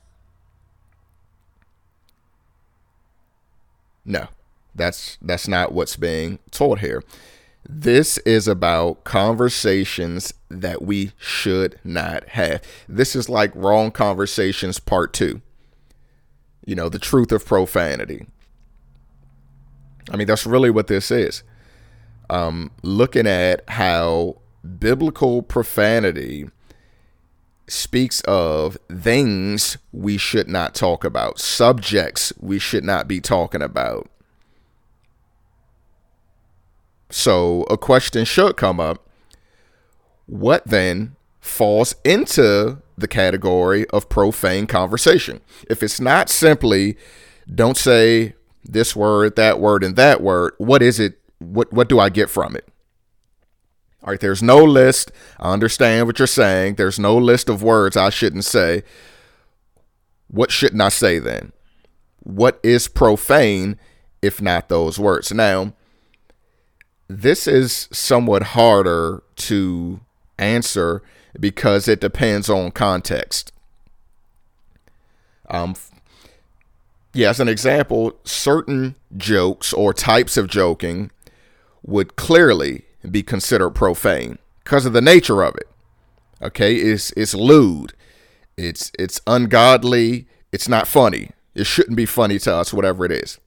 No, 4.04 4.28
that's 4.74 5.20
that's 5.22 5.48
not 5.48 5.72
what's 5.72 5.96
being 5.96 6.40
taught 6.50 6.80
here. 6.80 7.04
This 7.68 8.18
is 8.20 8.48
about 8.48 9.04
conversations 9.04 10.34
that 10.50 10.82
we 10.82 11.12
should 11.20 11.80
not 11.84 12.30
have. 12.30 12.64
This 12.88 13.16
is 13.16 13.30
like 13.30 13.52
wrong 13.54 13.92
conversations 13.92 14.80
part 14.80 15.14
2. 15.14 15.42
You 16.66 16.76
know, 16.76 16.90
the 16.90 16.98
truth 16.98 17.32
of 17.32 17.46
profanity 17.46 18.26
I 20.12 20.18
mean, 20.18 20.28
that's 20.28 20.46
really 20.46 20.70
what 20.70 20.88
this 20.88 21.12
is. 21.12 21.44
Um, 22.30 22.72
looking 22.84 23.26
at 23.26 23.68
how 23.70 24.38
biblical 24.80 25.42
profanity 25.42 26.48
speaks 27.68 28.22
of 28.22 28.78
things 28.92 29.78
we 29.92 30.18
should 30.18 30.48
not 30.48 30.76
talk 30.76 31.04
about, 31.04 31.40
subjects 31.40 32.34
we 32.40 32.60
should 32.60 32.84
not 32.84 33.08
be 33.08 33.20
talking 33.20 33.62
about. 33.62 34.10
So 37.10 37.64
a 37.64 37.78
question 37.78 38.26
should 38.26 38.58
come 38.58 38.80
up 38.80 39.08
what 40.30 40.66
then 40.68 41.16
falls 41.40 41.96
into 42.04 42.82
the 42.98 43.08
category 43.08 43.88
of 43.90 44.10
profane 44.10 44.68
conversation? 44.68 45.42
If 45.70 45.82
it's 45.82 46.00
not 46.00 46.30
simply 46.30 46.98
don't 47.54 47.78
say 47.78 48.36
this 48.64 48.96
word, 48.96 49.36
that 49.38 49.60
word, 49.60 49.84
and 49.84 49.96
that 49.96 50.22
word, 50.22 50.54
what 50.58 50.84
is 50.84 51.00
it? 51.00 51.19
What 51.40 51.74
what 51.74 51.90
do 51.90 52.00
I 52.00 52.10
get 52.10 52.30
from 52.30 52.56
it? 52.56 52.68
All 54.04 54.12
right, 54.12 54.20
there's 54.20 54.44
no 54.44 54.64
list. 54.64 55.12
I 55.40 55.52
understand 55.52 56.08
what 56.08 56.20
you're 56.20 56.28
saying. 56.28 56.76
There's 56.76 57.00
no 57.00 57.18
list 57.18 57.50
of 57.50 57.64
words 57.64 57.98
I 57.98 58.10
shouldn't 58.10 58.46
say. 58.46 58.84
What 60.28 60.52
shouldn't 60.52 60.82
I 60.82 60.90
say 60.90 61.20
then? 61.20 61.52
What 62.24 62.60
is 62.64 62.88
profane 62.88 63.78
if 64.22 64.42
not 64.42 64.70
those 64.70 65.00
words? 65.00 65.34
Now, 65.34 65.74
this 67.08 67.48
is 67.48 67.90
somewhat 67.92 68.44
harder 68.44 69.24
to 69.36 70.00
answer 70.38 71.02
because 71.40 71.88
it 71.88 72.00
depends 72.00 72.50
on 72.50 72.72
context. 72.72 73.52
Um, 75.50 75.76
yeah, 77.14 77.30
as 77.30 77.40
an 77.40 77.48
example, 77.48 78.14
certain 78.24 78.96
jokes 79.18 79.74
or 79.74 79.94
types 79.94 80.38
of 80.38 80.48
joking 80.48 81.12
would 81.84 82.16
clearly 82.16 82.86
be 83.10 83.24
considered 83.24 83.72
profane 83.72 84.38
because 84.64 84.86
of 84.86 84.94
the 84.94 85.02
nature 85.02 85.42
of 85.44 85.56
it. 85.56 85.68
Okay, 86.42 86.76
it's 86.76 87.12
it's 87.12 87.34
lewd, 87.34 87.94
it's 88.58 88.92
it's 88.98 89.20
ungodly, 89.28 90.28
it's 90.52 90.70
not 90.70 90.88
funny. 90.88 91.32
It 91.56 91.66
shouldn't 91.66 91.98
be 91.98 92.06
funny 92.06 92.40
to 92.40 92.54
us, 92.54 92.74
whatever 92.74 93.04
it 93.04 93.12
is. 93.12 93.40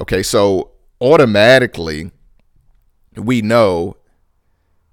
Okay, 0.00 0.22
so 0.22 0.70
automatically 1.00 2.12
we 3.16 3.42
know 3.42 3.96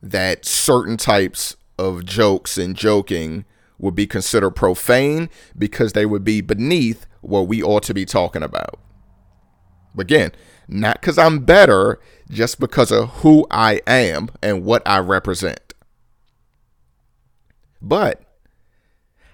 that 0.02 0.46
certain 0.46 0.98
types 0.98 1.56
of 1.78 2.06
jokes 2.06 2.58
and 2.58 2.76
joking 2.76 3.46
would 3.78 3.96
be 3.96 4.08
considered 4.08 4.52
profane 4.52 5.30
because 5.58 5.94
they 5.94 6.06
would 6.06 6.24
be 6.24 6.42
beneath 6.42 7.06
what 7.22 7.48
we 7.48 7.64
ought 7.64 7.84
to 7.84 7.94
be 7.94 8.06
talking 8.06 8.44
about. 8.44 8.80
Again, 9.98 10.32
not 10.68 11.00
because 11.00 11.18
I'm 11.18 11.40
better, 11.40 12.00
just 12.30 12.60
because 12.60 12.92
of 12.92 13.10
who 13.22 13.48
I 13.50 13.82
am 13.88 14.30
and 14.42 14.64
what 14.64 14.82
I 14.86 15.00
represent. 15.00 15.74
But 17.82 18.22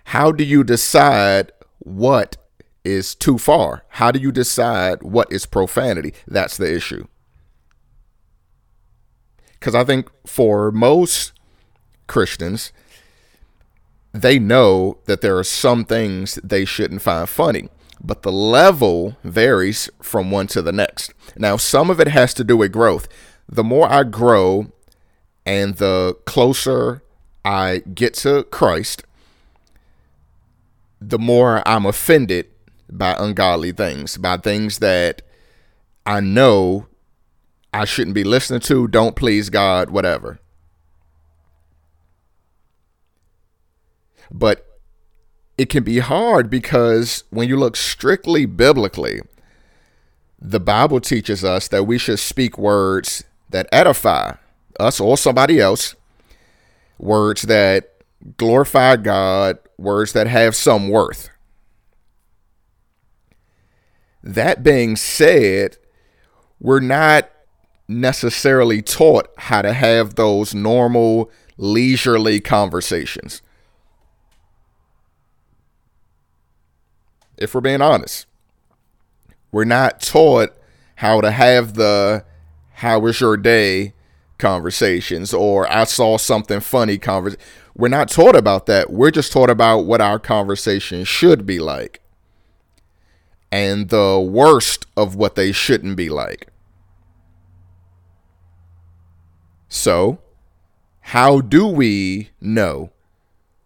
how 0.06 0.32
do 0.32 0.44
you 0.44 0.64
decide 0.64 1.52
what 1.80 2.38
is 2.84 3.16
too 3.16 3.38
far? 3.38 3.84
How 3.90 4.12
do 4.12 4.20
you 4.20 4.32
decide 4.32 5.04
what 5.04 5.32
is 5.32 5.46
profanity? 5.46 6.14
That's 6.28 6.58
the 6.58 6.74
issue. 6.74 7.08
Because 9.60 9.76
I 9.76 9.84
think 9.84 10.10
for 10.26 10.72
most 10.72 11.34
Christians, 12.08 12.72
they 14.14 14.38
know 14.38 15.00
that 15.06 15.22
there 15.22 15.38
are 15.38 15.44
some 15.44 15.84
things 15.84 16.36
they 16.44 16.66
shouldn't 16.66 17.02
find 17.02 17.28
funny 17.28 17.70
but 18.02 18.22
the 18.24 18.32
level 18.32 19.18
varies 19.24 19.90
from 20.02 20.32
one 20.32 20.48
to 20.48 20.62
the 20.62 20.72
next. 20.72 21.14
Now, 21.38 21.58
some 21.58 21.90
of 21.90 22.00
it 22.00 22.08
has 22.08 22.34
to 22.36 22.44
do 22.44 22.58
with 22.58 22.72
growth. 22.72 23.08
The 23.48 23.64
more 23.64 23.92
I 23.92 24.04
grow 24.04 24.72
and 25.46 25.76
the 25.76 26.18
closer 26.26 27.02
I 27.44 27.84
get 27.94 28.14
to 28.16 28.44
Christ, 28.46 29.04
the 31.00 31.20
more 31.20 31.68
I'm 31.68 31.86
offended 31.86 32.48
by 32.90 33.16
ungodly 33.18 33.72
things, 33.72 34.18
by 34.18 34.38
things 34.38 34.80
that 34.80 35.22
I 36.06 36.20
know 36.20 36.88
I 37.74 37.86
shouldn't 37.86 38.16
be 38.16 38.24
listening 38.24 38.62
to, 38.62 38.88
don't 38.88 39.16
please 39.16 39.50
God, 39.50 39.90
whatever. 39.90 40.40
But 44.32 44.66
it 45.58 45.70
can 45.70 45.84
be 45.84 46.00
hard 46.00 46.50
because 46.50 47.24
when 47.30 47.48
you 47.48 47.58
look 47.58 47.76
strictly 47.76 48.46
biblically, 48.46 49.22
the 50.40 50.60
Bible 50.60 51.00
teaches 51.00 51.44
us 51.44 51.68
that 51.70 51.86
we 51.86 51.98
should 51.98 52.20
speak 52.20 52.58
words 52.58 53.24
that 53.50 53.68
edify 53.72 54.34
us 54.80 55.00
or 55.00 55.18
somebody 55.18 55.60
else, 55.60 55.96
words 56.98 57.44
that 57.44 57.96
glorify 58.38 58.98
God, 58.98 59.58
words 59.78 60.14
that 60.14 60.28
have 60.28 60.56
some 60.56 60.90
worth. 60.90 61.30
That 64.22 64.64
being 64.64 64.96
said, 64.96 65.78
we're 66.60 66.80
not 66.80 67.30
necessarily 67.88 68.82
taught 68.82 69.30
how 69.38 69.62
to 69.62 69.72
have 69.72 70.16
those 70.16 70.56
normal, 70.56 71.30
leisurely 71.58 72.40
conversations. 72.40 73.42
If 77.38 77.54
we're 77.54 77.62
being 77.62 77.82
honest. 77.82 78.26
We're 79.52 79.64
not 79.64 80.02
taught 80.02 80.54
how 80.96 81.22
to 81.22 81.32
have 81.32 81.76
the 81.76 82.26
how 82.74 83.00
was 83.00 83.20
your 83.22 83.38
day 83.38 83.94
conversations 84.38 85.34
or 85.34 85.72
I 85.72 85.86
saw 85.86 86.18
something 86.18 86.60
funny 86.60 86.98
conversation. 86.98 87.42
We're 87.76 87.88
not 87.90 88.10
taught 88.10 88.36
about 88.36 88.66
that. 88.68 88.90
We're 88.90 89.12
just 89.12 89.32
taught 89.32 89.50
about 89.50 89.80
what 89.80 90.02
our 90.02 90.20
conversation 90.20 91.04
should 91.04 91.46
be 91.46 91.60
like 91.60 92.02
and 93.52 93.90
the 93.90 94.20
worst 94.20 94.86
of 94.98 95.16
what 95.16 95.36
they 95.36 95.52
shouldn't 95.52 95.96
be 95.96 96.10
like. 96.10 96.48
So, 99.70 100.20
how 101.00 101.42
do 101.42 101.68
we 101.68 102.30
know 102.42 102.92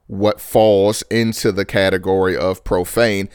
what 0.08 0.42
falls 0.42 1.04
into 1.10 1.52
the 1.52 1.66
category 1.66 2.36
of 2.36 2.64
profane? 2.64 3.30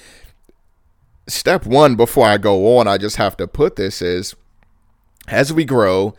Step 1.26 1.66
one 1.66 1.96
before 1.96 2.26
I 2.26 2.38
go 2.38 2.78
on, 2.78 2.86
I 2.86 2.98
just 2.98 3.16
have 3.16 3.36
to 3.38 3.46
put 3.46 3.76
this 3.76 4.02
is 4.02 4.34
as 5.28 5.52
we 5.52 5.64
grow 5.64 6.14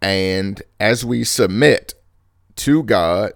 and 0.00 0.62
as 0.78 1.04
we 1.04 1.24
submit 1.24 1.94
to 2.56 2.82
God 2.82 3.32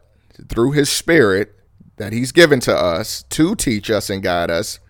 through 0.48 0.72
his 0.72 0.90
spirit 0.90 1.54
that 1.96 2.12
he's 2.12 2.32
given 2.32 2.60
to 2.60 2.74
us 2.74 3.22
to 3.30 3.54
teach 3.54 3.90
us 3.90 4.10
and 4.10 4.22
guide 4.22 4.50
us, 4.50 4.80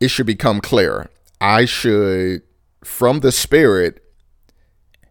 it 0.00 0.08
should 0.08 0.26
become 0.26 0.60
clear. 0.60 1.10
I 1.40 1.64
should, 1.64 2.42
from 2.82 3.20
the 3.20 3.32
spirit, 3.32 4.02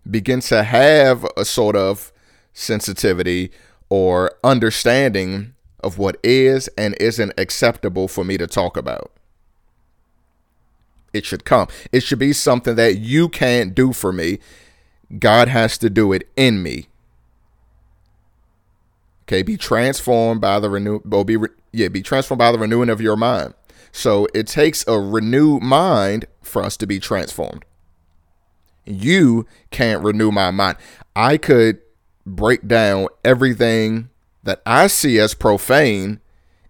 begin 0.10 0.40
to 0.42 0.64
have 0.64 1.26
a 1.38 1.46
sort 1.46 1.76
of 1.76 2.12
sensitivity 2.54 3.52
or 3.90 4.32
understanding 4.44 5.54
of 5.82 5.98
what 5.98 6.18
is 6.24 6.68
and 6.78 6.96
isn't 7.00 7.34
acceptable 7.38 8.08
for 8.08 8.24
me 8.24 8.38
to 8.38 8.48
talk 8.48 8.76
about 8.76 9.17
it 11.18 11.26
should 11.26 11.46
come. 11.46 11.68
It 11.92 12.02
should 12.02 12.20
be 12.20 12.34
something 12.34 12.76
that 12.76 12.98
you 12.98 13.28
can't 13.30 13.76
do 13.76 13.94
for 13.94 14.14
me. 14.14 14.40
God 15.20 15.48
has 15.48 15.78
to 15.80 15.90
do 15.90 16.14
it 16.14 16.30
in 16.36 16.64
me. 16.64 16.88
Okay, 19.24 19.42
be 19.42 19.58
transformed 19.58 20.40
by 20.40 20.60
the 20.60 20.70
renew 20.70 21.02
or 21.12 21.26
be 21.26 21.36
re- 21.36 21.50
yeah, 21.74 21.90
be 21.90 22.02
transformed 22.02 22.40
by 22.40 22.52
the 22.52 22.60
renewing 22.60 22.90
of 22.90 23.02
your 23.02 23.18
mind. 23.18 23.54
So 23.92 24.28
it 24.34 24.48
takes 24.48 24.88
a 24.88 25.00
renewed 25.00 25.64
mind 25.64 26.26
for 26.42 26.64
us 26.64 26.78
to 26.78 26.88
be 26.88 27.00
transformed. 27.00 27.66
You 28.86 29.46
can't 29.70 30.04
renew 30.04 30.32
my 30.32 30.52
mind. 30.52 30.78
I 31.16 31.38
could 31.38 31.80
break 32.26 32.68
down 32.68 33.08
everything 33.26 34.10
that 34.44 34.62
I 34.66 34.88
see 34.88 35.20
as 35.20 35.34
profane 35.34 36.22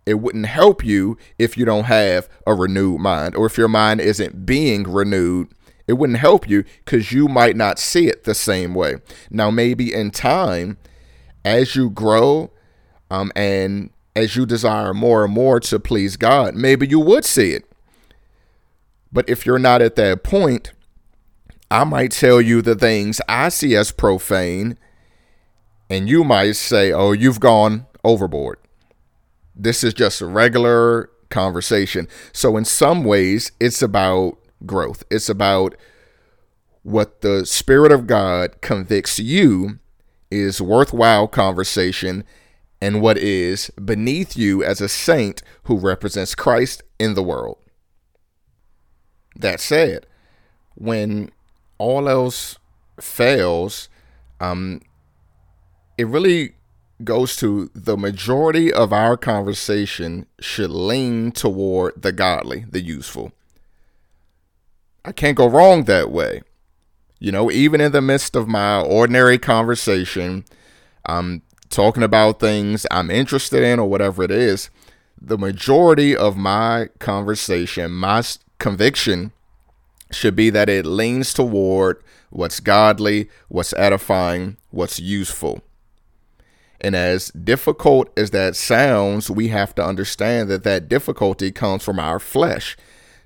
it 0.08 0.22
wouldn't 0.22 0.46
help 0.46 0.86
you 0.86 1.18
if 1.38 1.58
you 1.58 1.66
don't 1.66 1.84
have 1.84 2.30
a 2.48 2.54
renewed 2.54 3.02
mind 3.02 3.36
or 3.36 3.46
if 3.46 3.58
your 3.58 3.68
mind 3.68 4.00
isn't 4.00 4.46
being 4.46 4.84
renewed. 4.84 5.50
It 5.86 5.94
wouldn't 5.94 6.20
help 6.20 6.48
you 6.48 6.64
because 6.86 7.12
you 7.12 7.28
might 7.28 7.58
not 7.58 7.78
see 7.78 8.08
it 8.08 8.24
the 8.24 8.34
same 8.34 8.74
way. 8.74 8.96
Now, 9.30 9.52
maybe 9.52 9.94
in 9.94 10.12
time, 10.12 10.78
as 11.44 11.76
you 11.76 11.90
grow 11.90 12.52
um, 13.12 13.34
and 13.36 13.90
as 14.16 14.38
you 14.38 14.46
desire 14.46 14.94
more 14.94 15.26
and 15.26 15.34
more 15.34 15.60
to 15.60 15.78
please 15.78 16.16
God, 16.16 16.56
maybe 16.56 16.88
you 16.88 17.02
would 17.02 17.26
see 17.26 17.52
it. 17.52 17.66
But 19.12 19.30
if 19.30 19.46
you're 19.46 19.60
not 19.60 19.82
at 19.82 19.98
that 19.98 20.24
point, 20.24 20.72
I 21.70 21.84
might 21.84 22.12
tell 22.12 22.40
you 22.40 22.62
the 22.62 22.76
things 22.76 23.20
I 23.28 23.50
see 23.50 23.76
as 23.76 23.92
profane, 23.92 24.78
and 25.90 26.08
you 26.08 26.24
might 26.24 26.54
say, 26.54 26.94
Oh, 26.94 27.12
you've 27.12 27.42
gone 27.42 27.88
overboard. 28.06 28.58
This 29.58 29.84
is 29.84 29.94
just 29.94 30.22
a 30.22 30.26
regular 30.26 31.10
conversation. 31.30 32.08
So, 32.32 32.58
in 32.58 32.66
some 32.66 33.04
ways, 33.04 33.52
it's 33.60 33.82
about 33.82 34.38
growth. 34.66 35.04
It's 35.10 35.30
about 35.30 35.76
what 36.84 37.22
the 37.22 37.46
Spirit 37.46 37.92
of 37.92 38.08
God 38.08 38.62
convicts 38.62 39.20
you 39.20 39.80
is 40.30 40.62
worthwhile 40.62 41.28
conversation 41.28 42.24
and 42.82 43.02
what 43.02 43.18
is 43.18 43.70
beneath 43.84 44.38
you 44.38 44.64
as 44.64 44.80
a 44.82 44.90
saint 44.90 45.42
who 45.64 45.78
represents 45.78 46.36
Christ 46.36 46.84
in 47.00 47.16
the 47.16 47.24
world. 47.24 47.58
That 49.36 49.60
said, 49.60 50.06
when 50.76 51.32
all 51.78 52.08
else 52.08 52.58
fails, 53.00 53.90
um, 54.40 54.82
it 55.98 56.08
really 56.08 56.56
goes 57.04 57.36
to 57.38 57.70
the 57.76 57.98
majority 57.98 58.74
of 58.74 58.92
our 58.92 59.18
conversation 59.18 60.26
should 60.40 60.72
lean 60.72 61.32
toward 61.32 62.02
the 62.02 62.12
godly, 62.12 62.66
the 62.70 62.82
useful. 62.82 63.32
I 65.06 65.12
can't 65.12 65.38
go 65.38 65.48
wrong 65.48 65.84
that 65.84 66.12
way. 66.12 66.42
You 67.20 67.32
know, 67.32 67.50
even 67.52 67.82
in 67.82 67.92
the 67.92 68.02
midst 68.02 68.36
of 68.36 68.48
my 68.48 68.82
ordinary 68.82 69.38
conversation, 69.38 70.46
I'm 71.06 71.42
talking 71.70 72.04
about 72.04 72.40
things 72.40 72.86
I'm 72.92 73.10
interested 73.10 73.64
in 73.64 73.80
or 73.80 73.90
whatever 73.90 74.24
it 74.24 74.32
is. 74.32 74.70
The 75.20 75.38
majority 75.38 76.16
of 76.16 76.38
my 76.38 76.90
conversation, 77.00 77.92
my 77.92 78.24
conviction 78.60 79.32
should 80.12 80.36
be 80.36 80.50
that 80.52 80.70
it 80.70 80.86
leans 80.86 81.34
toward 81.34 82.04
what's 82.30 82.60
godly, 82.60 83.30
what's 83.48 83.74
edifying, 83.74 84.58
what's 84.70 85.00
useful. 85.00 85.62
And 86.80 86.96
as 86.96 87.30
difficult 87.32 88.10
as 88.18 88.32
that 88.32 88.56
sounds, 88.56 89.32
we 89.32 89.48
have 89.48 89.74
to 89.76 89.84
understand 89.84 90.50
that 90.50 90.64
that 90.64 90.88
difficulty 90.88 91.52
comes 91.52 91.84
from 91.84 92.00
our 92.00 92.20
flesh, 92.20 92.78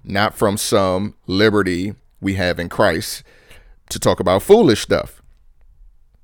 not 0.04 0.36
from 0.36 0.58
some 0.58 1.16
liberty 1.28 1.96
we 2.22 2.36
have 2.36 2.60
in 2.60 2.70
Christ 2.70 3.24
to 3.90 4.00
talk 4.00 4.20
about 4.20 4.42
foolish 4.42 4.82
stuff. 4.82 5.22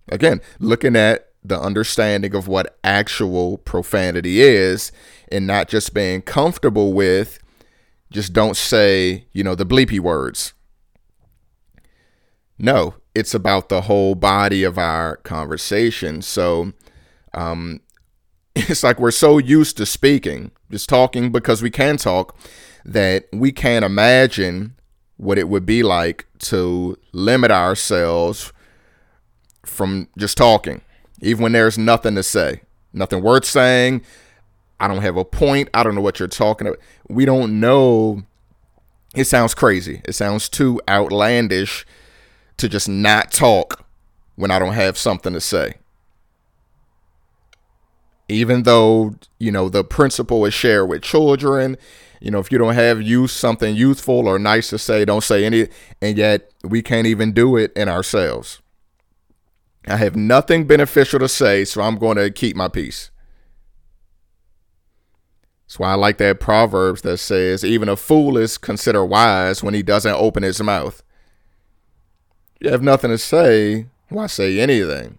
Again, 0.10 0.42
looking 0.60 0.96
at 0.96 1.28
the 1.44 1.60
understanding 1.60 2.34
of 2.34 2.48
what 2.48 2.78
actual 2.84 3.58
profanity 3.58 4.42
is 4.42 4.92
and 5.32 5.46
not 5.46 5.68
just 5.68 5.94
being 5.94 6.22
comfortable 6.22 6.94
with 6.94 7.40
just 8.12 8.34
don't 8.34 8.56
say, 8.56 9.26
you 9.34 9.44
know, 9.44 9.56
the 9.56 9.66
bleepy 9.66 10.00
words. 10.00 10.54
No, 12.58 12.96
it's 13.14 13.34
about 13.34 13.70
the 13.70 13.82
whole 13.82 14.16
body 14.16 14.64
of 14.64 14.78
our 14.78 15.18
conversation. 15.18 16.22
So 16.22 16.74
um, 17.38 17.82
it's 18.56 18.84
like 18.84 19.00
we're 19.00 19.12
so 19.12 19.38
used 19.38 19.78
to 19.78 19.86
speaking, 19.86 20.52
just 20.72 20.90
talking 20.90 21.32
because 21.32 21.62
we 21.62 21.70
can 21.70 21.98
talk, 21.98 22.36
that 22.84 23.26
we 23.32 23.52
can't 23.52 23.86
imagine 23.86 24.76
what 25.18 25.38
it 25.38 25.50
would 25.50 25.66
be 25.66 25.84
like 25.84 26.26
to 26.40 26.98
limit 27.12 27.52
ourselves 27.52 28.52
from 29.66 30.08
just 30.18 30.38
talking, 30.38 30.82
even 31.22 31.44
when 31.44 31.52
there's 31.52 31.78
nothing 31.78 32.16
to 32.16 32.24
say, 32.24 32.62
nothing 32.94 33.22
worth 33.22 33.46
saying. 33.46 34.02
I 34.80 34.88
don't 34.88 35.02
have 35.02 35.18
a 35.18 35.26
point. 35.26 35.70
I 35.74 35.82
don't 35.82 35.96
know 35.96 36.02
what 36.02 36.20
you're 36.20 36.28
talking 36.28 36.68
about. 36.68 36.80
We 37.10 37.26
don't 37.26 37.60
know. 37.60 38.24
It 39.16 39.26
sounds 39.26 39.56
crazy. 39.56 40.02
It 40.06 40.14
sounds 40.14 40.50
too 40.50 40.80
outlandish 40.88 41.84
to 42.58 42.70
just 42.70 42.88
not 42.88 43.32
talk 43.32 43.86
when 44.36 44.52
I 44.52 44.60
don't 44.60 44.74
have 44.74 44.96
something 44.96 45.34
to 45.34 45.42
say. 45.42 45.76
Even 48.30 48.64
though, 48.64 49.16
you 49.40 49.52
know, 49.52 49.70
the 49.70 49.84
principle 49.84 50.46
is 50.46 50.54
shared 50.54 50.90
with 50.90 51.02
children, 51.02 51.78
you 52.20 52.32
know, 52.32 52.40
if 52.40 52.52
you 52.52 52.58
don't 52.58 52.74
have 52.74 53.02
youth 53.02 53.32
something 53.32 53.76
youthful 53.76 54.28
or 54.28 54.38
nice 54.38 54.70
to 54.72 54.78
say, 54.78 55.06
don't 55.06 55.24
say 55.24 55.46
any, 55.46 55.68
and 56.02 56.18
yet 56.18 56.52
we 56.64 56.82
can't 56.82 57.08
even 57.08 57.32
do 57.32 57.56
it 57.56 57.72
in 57.76 57.88
ourselves. 57.88 58.62
I 59.88 59.96
have 59.98 60.16
nothing 60.16 60.68
beneficial 60.68 61.20
to 61.20 61.30
say, 61.30 61.64
so 61.64 61.82
I'm 61.82 61.98
going 61.98 62.18
to 62.18 62.30
keep 62.30 62.56
my 62.56 62.68
peace. 62.68 63.12
That's 65.66 65.80
why 65.80 65.92
I 65.92 65.96
like 65.96 66.18
that 66.18 66.40
Proverbs 66.40 67.02
that 67.04 67.18
says, 67.18 67.64
even 67.64 67.88
a 67.88 67.96
fool 67.96 68.38
is 68.38 68.58
considered 68.58 69.06
wise 69.06 69.64
when 69.64 69.74
he 69.74 69.84
doesn't 69.84 70.14
open 70.14 70.44
his 70.44 70.62
mouth 70.62 71.04
you 72.60 72.70
have 72.70 72.82
nothing 72.82 73.12
to 73.12 73.18
say, 73.18 73.88
why 74.10 74.28
say 74.28 74.60
anything? 74.60 75.18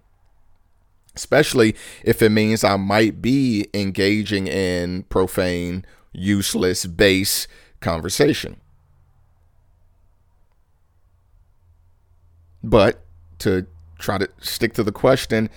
Especially 1.18 1.74
if 2.04 2.22
it 2.22 2.30
means 2.30 2.62
I 2.62 2.76
might 2.76 3.20
be 3.20 3.66
engaging 3.74 4.46
in 4.46 5.02
profane, 5.04 5.84
useless, 6.12 6.86
base 6.86 7.48
conversation. 7.80 8.60
But 12.62 13.04
to 13.40 13.66
try 13.98 14.18
to 14.18 14.28
stick 14.40 14.74
to 14.74 14.84
the 14.84 14.92
question, 14.92 15.50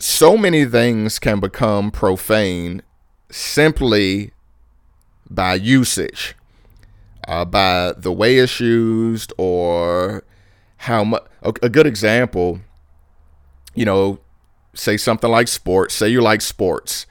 so 0.00 0.36
many 0.36 0.64
things 0.64 1.20
can 1.20 1.38
become 1.38 1.92
profane 1.92 2.82
simply 3.30 4.32
by 5.30 5.54
usage, 5.54 6.34
uh, 7.28 7.44
by 7.44 7.92
the 7.96 8.12
way 8.12 8.38
it's 8.38 8.58
used, 8.58 9.32
or 9.38 10.24
how 10.78 11.04
much. 11.04 11.24
A 11.42 11.68
good 11.68 11.86
example, 11.86 12.60
you 13.78 13.84
know, 13.84 14.18
say 14.74 14.96
something 14.96 15.30
like 15.30 15.46
sports. 15.46 15.94
Say 15.94 16.08
you 16.08 16.20
like 16.20 16.40
sports, 16.40 17.06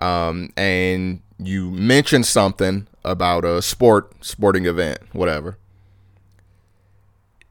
um, 0.00 0.48
and 0.56 1.20
you 1.38 1.70
mention 1.70 2.24
something 2.24 2.88
about 3.04 3.44
a 3.44 3.60
sport, 3.60 4.24
sporting 4.24 4.64
event, 4.64 5.00
whatever. 5.12 5.58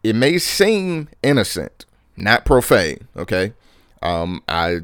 It 0.03 0.15
may 0.15 0.39
seem 0.39 1.07
innocent, 1.21 1.85
not 2.15 2.45
profane. 2.45 3.07
Okay, 3.15 3.53
um, 4.01 4.41
I, 4.49 4.79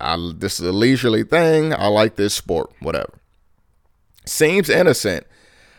I, 0.00 0.32
this 0.38 0.58
is 0.58 0.66
a 0.66 0.72
leisurely 0.72 1.22
thing. 1.22 1.74
I 1.74 1.88
like 1.88 2.16
this 2.16 2.32
sport, 2.32 2.72
whatever. 2.80 3.12
Seems 4.24 4.70
innocent, 4.70 5.26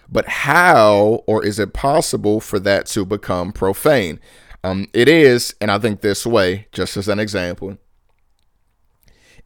but 0.08 0.28
how 0.28 1.24
or 1.26 1.44
is 1.44 1.58
it 1.58 1.74
possible 1.74 2.40
for 2.40 2.60
that 2.60 2.86
to 2.88 3.04
become 3.06 3.52
profane? 3.52 4.20
Um, 4.64 4.88
it 4.94 5.10
is, 5.10 5.54
and 5.60 5.70
I 5.70 5.78
think 5.78 6.02
this 6.02 6.26
way, 6.26 6.68
just 6.72 6.96
as 6.96 7.08
an 7.08 7.20
example, 7.20 7.78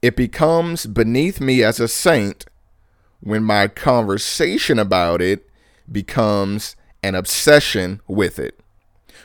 it 0.01 0.15
becomes 0.15 0.86
beneath 0.86 1.41
me 1.41 1.63
as 1.63 1.80
a 1.80 1.88
saint 1.88 2.45
when 3.19 3.43
my 3.43 3.67
conversation 3.67 4.77
about 4.77 5.21
it 5.21 5.49
becomes 5.91 6.75
an 7.01 7.15
obsession 7.15 8.01
with 8.08 8.38
it. 8.38 8.60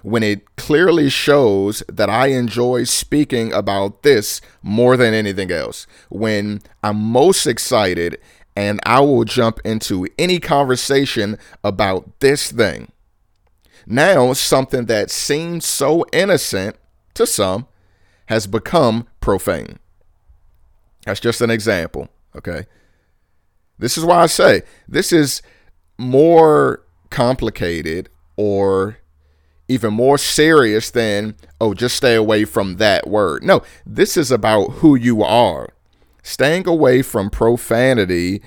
When 0.02 0.22
it 0.22 0.56
clearly 0.56 1.10
shows 1.10 1.82
that 1.88 2.08
I 2.08 2.28
enjoy 2.28 2.84
speaking 2.84 3.52
about 3.52 4.02
this 4.02 4.40
more 4.62 4.96
than 4.96 5.14
anything 5.14 5.50
else. 5.50 5.86
When 6.08 6.62
I'm 6.82 6.96
most 6.96 7.46
excited 7.46 8.18
and 8.56 8.80
I 8.84 9.00
will 9.00 9.24
jump 9.24 9.60
into 9.64 10.06
any 10.18 10.40
conversation 10.40 11.38
about 11.62 12.20
this 12.20 12.50
thing. 12.50 12.91
Now, 13.86 14.32
something 14.32 14.86
that 14.86 15.10
seems 15.10 15.66
so 15.66 16.04
innocent 16.12 16.76
to 17.14 17.26
some 17.26 17.66
has 18.26 18.46
become 18.46 19.06
profane. 19.20 19.78
That's 21.04 21.20
just 21.20 21.40
an 21.40 21.50
example, 21.50 22.08
okay? 22.36 22.66
This 23.78 23.98
is 23.98 24.04
why 24.04 24.22
I 24.22 24.26
say 24.26 24.62
this 24.88 25.12
is 25.12 25.42
more 25.98 26.84
complicated 27.10 28.08
or 28.36 28.98
even 29.68 29.92
more 29.94 30.18
serious 30.18 30.90
than, 30.90 31.34
oh, 31.60 31.74
just 31.74 31.96
stay 31.96 32.14
away 32.14 32.44
from 32.44 32.76
that 32.76 33.06
word. 33.06 33.42
No, 33.42 33.62
this 33.86 34.16
is 34.16 34.30
about 34.30 34.70
who 34.74 34.94
you 34.94 35.22
are. 35.22 35.70
Staying 36.22 36.68
away 36.68 37.02
from 37.02 37.30
profanity 37.30 38.42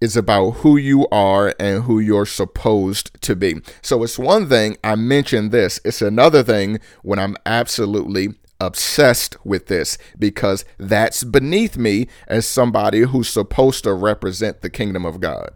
is 0.00 0.16
about 0.16 0.50
who 0.50 0.76
you 0.76 1.08
are 1.08 1.54
and 1.58 1.84
who 1.84 1.98
you're 1.98 2.26
supposed 2.26 3.20
to 3.22 3.34
be. 3.34 3.56
So 3.82 4.02
it's 4.02 4.18
one 4.18 4.48
thing 4.48 4.76
I 4.84 4.94
mention 4.94 5.50
this, 5.50 5.80
it's 5.84 6.02
another 6.02 6.42
thing 6.42 6.80
when 7.02 7.18
I'm 7.18 7.36
absolutely 7.46 8.34
obsessed 8.60 9.36
with 9.44 9.66
this 9.66 9.98
because 10.18 10.64
that's 10.78 11.24
beneath 11.24 11.76
me 11.76 12.08
as 12.26 12.46
somebody 12.46 13.00
who's 13.00 13.28
supposed 13.28 13.84
to 13.84 13.92
represent 13.92 14.60
the 14.60 14.70
kingdom 14.70 15.04
of 15.04 15.20
God. 15.20 15.50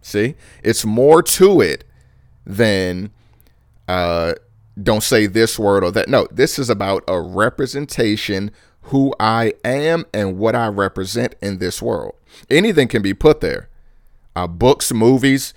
See, 0.00 0.34
it's 0.62 0.84
more 0.84 1.22
to 1.22 1.60
it 1.60 1.84
than 2.44 3.10
uh, 3.88 4.34
don't 4.80 5.02
say 5.02 5.26
this 5.26 5.58
word 5.58 5.82
or 5.82 5.90
that. 5.92 6.08
No, 6.08 6.28
this 6.30 6.58
is 6.58 6.68
about 6.68 7.04
a 7.08 7.20
representation 7.20 8.50
who 8.82 9.14
I 9.18 9.54
am 9.64 10.04
and 10.12 10.38
what 10.38 10.54
I 10.54 10.68
represent 10.68 11.34
in 11.40 11.58
this 11.58 11.80
world. 11.80 12.14
Anything 12.50 12.88
can 12.88 13.02
be 13.02 13.14
put 13.14 13.40
there. 13.40 13.68
Uh, 14.36 14.46
books, 14.46 14.92
movies, 14.92 15.54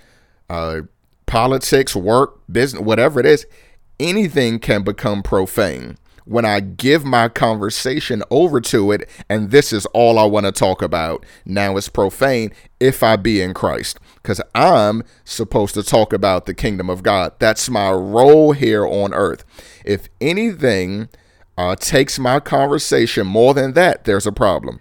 uh, 0.48 0.82
politics, 1.26 1.94
work, 1.94 2.40
business, 2.50 2.82
whatever 2.82 3.20
it 3.20 3.26
is, 3.26 3.46
anything 3.98 4.58
can 4.58 4.82
become 4.82 5.22
profane 5.22 5.98
when 6.28 6.44
I 6.44 6.60
give 6.60 7.06
my 7.06 7.28
conversation 7.28 8.22
over 8.30 8.60
to 8.60 8.92
it, 8.92 9.08
and 9.30 9.50
this 9.50 9.72
is 9.72 9.86
all 9.86 10.18
I 10.18 10.26
want 10.26 10.44
to 10.44 10.52
talk 10.52 10.82
about. 10.82 11.24
Now 11.46 11.76
it's 11.78 11.88
profane 11.88 12.52
if 12.78 13.02
I 13.02 13.16
be 13.16 13.40
in 13.40 13.54
Christ, 13.54 13.98
because 14.16 14.40
I'm 14.54 15.02
supposed 15.24 15.74
to 15.74 15.82
talk 15.82 16.12
about 16.12 16.44
the 16.44 16.52
kingdom 16.52 16.90
of 16.90 17.02
God. 17.02 17.32
That's 17.38 17.70
my 17.70 17.90
role 17.90 18.52
here 18.52 18.86
on 18.86 19.14
earth. 19.14 19.42
If 19.86 20.08
anything 20.20 21.08
uh, 21.56 21.76
takes 21.76 22.18
my 22.18 22.40
conversation 22.40 23.26
more 23.26 23.54
than 23.54 23.72
that, 23.72 24.04
there's 24.04 24.26
a 24.26 24.32
problem. 24.32 24.80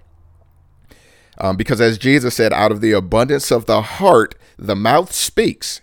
Um, 1.40 1.56
because 1.56 1.80
as 1.80 1.98
Jesus 1.98 2.36
said, 2.36 2.52
out 2.54 2.72
of 2.72 2.82
the 2.82 2.92
abundance 2.92 3.52
of 3.52 3.66
the 3.66 3.82
heart, 3.82 4.36
the 4.58 4.76
mouth 4.76 5.12
speaks. 5.12 5.82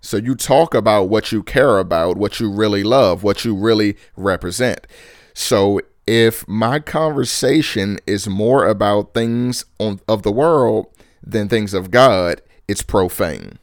So 0.00 0.16
you 0.16 0.36
talk 0.36 0.74
about 0.74 1.08
what 1.08 1.32
you 1.32 1.42
care 1.42 1.78
about, 1.78 2.16
what 2.16 2.38
you 2.38 2.50
really 2.50 2.84
love, 2.84 3.24
what 3.24 3.44
you 3.44 3.56
really 3.56 3.96
represent. 4.16 4.86
So 5.34 5.80
if 6.06 6.46
my 6.46 6.78
conversation 6.78 7.98
is 8.06 8.28
more 8.28 8.66
about 8.66 9.14
things 9.14 9.64
on, 9.80 10.00
of 10.06 10.22
the 10.22 10.30
world 10.30 10.86
than 11.22 11.48
things 11.48 11.74
of 11.74 11.90
God, 11.90 12.40
it's 12.68 12.82
profane. 12.82 13.58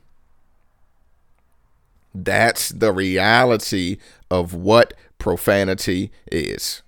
That's 2.13 2.69
the 2.69 2.91
reality 2.91 3.97
of 4.29 4.53
what 4.53 4.93
profanity 5.17 6.11
is. 6.31 6.81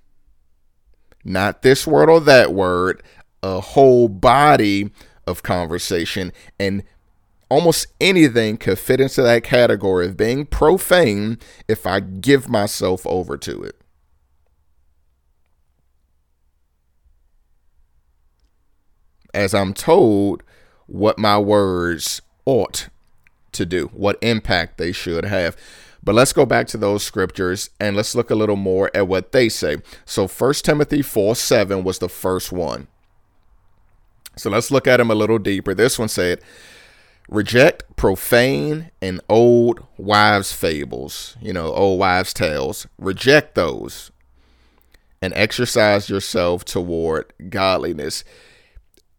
Not 1.24 1.62
this 1.62 1.88
word 1.88 2.10
or 2.10 2.20
that 2.22 2.54
word, 2.54 3.02
a 3.46 3.62
whole 3.62 4.08
body 4.08 4.90
of 5.28 5.44
conversation. 5.44 6.34
And 6.60 6.84
almost 7.50 7.88
anything 8.02 8.58
could 8.58 8.80
fit 8.80 9.00
into 9.00 9.22
that 9.22 9.44
category 9.44 10.08
of 10.08 10.18
being 10.18 10.46
profane 10.48 11.38
if 11.68 11.86
I 11.86 12.00
give 12.00 12.50
myself 12.50 13.06
over 13.06 13.38
to 13.38 13.64
it. 13.64 13.80
As 19.34 19.54
I'm 19.54 19.74
told 19.74 20.42
what 20.88 21.20
my 21.20 21.38
words 21.38 22.22
ought 22.46 22.90
to 23.52 23.66
do, 23.66 23.88
what 23.94 24.18
impact 24.22 24.78
they 24.78 24.92
should 24.92 25.26
have. 25.26 25.56
But 26.04 26.16
let's 26.16 26.34
go 26.34 26.46
back 26.46 26.68
to 26.68 26.78
those 26.78 27.04
scriptures 27.04 27.70
and 27.80 27.96
let's 27.96 28.16
look 28.16 28.30
a 28.30 28.36
little 28.36 28.56
more 28.56 28.90
at 28.96 29.08
what 29.08 29.34
they 29.34 29.50
say. 29.50 29.78
So 30.06 30.28
1 30.28 30.54
Timothy 30.56 31.02
4 31.02 31.36
7 31.36 31.84
was 31.84 32.00
the 32.00 32.10
first 32.10 32.52
one. 32.52 32.88
So 34.38 34.50
let's 34.50 34.72
look 34.72 34.88
at 34.88 34.98
them 34.98 35.12
a 35.12 35.16
little 35.16 35.40
deeper. 35.40 35.74
This 35.74 35.98
one 35.98 36.10
said, 36.10 36.42
Reject 37.28 37.84
profane 37.96 38.92
and 39.02 39.20
old 39.30 39.84
wives' 39.98 40.52
fables, 40.52 41.36
you 41.42 41.54
know, 41.54 41.74
old 41.74 42.00
wives' 42.00 42.34
tales. 42.34 42.86
Reject 43.00 43.56
those 43.56 44.12
and 45.22 45.34
exercise 45.36 46.08
yourself 46.10 46.64
toward 46.66 47.34
godliness. 47.50 48.24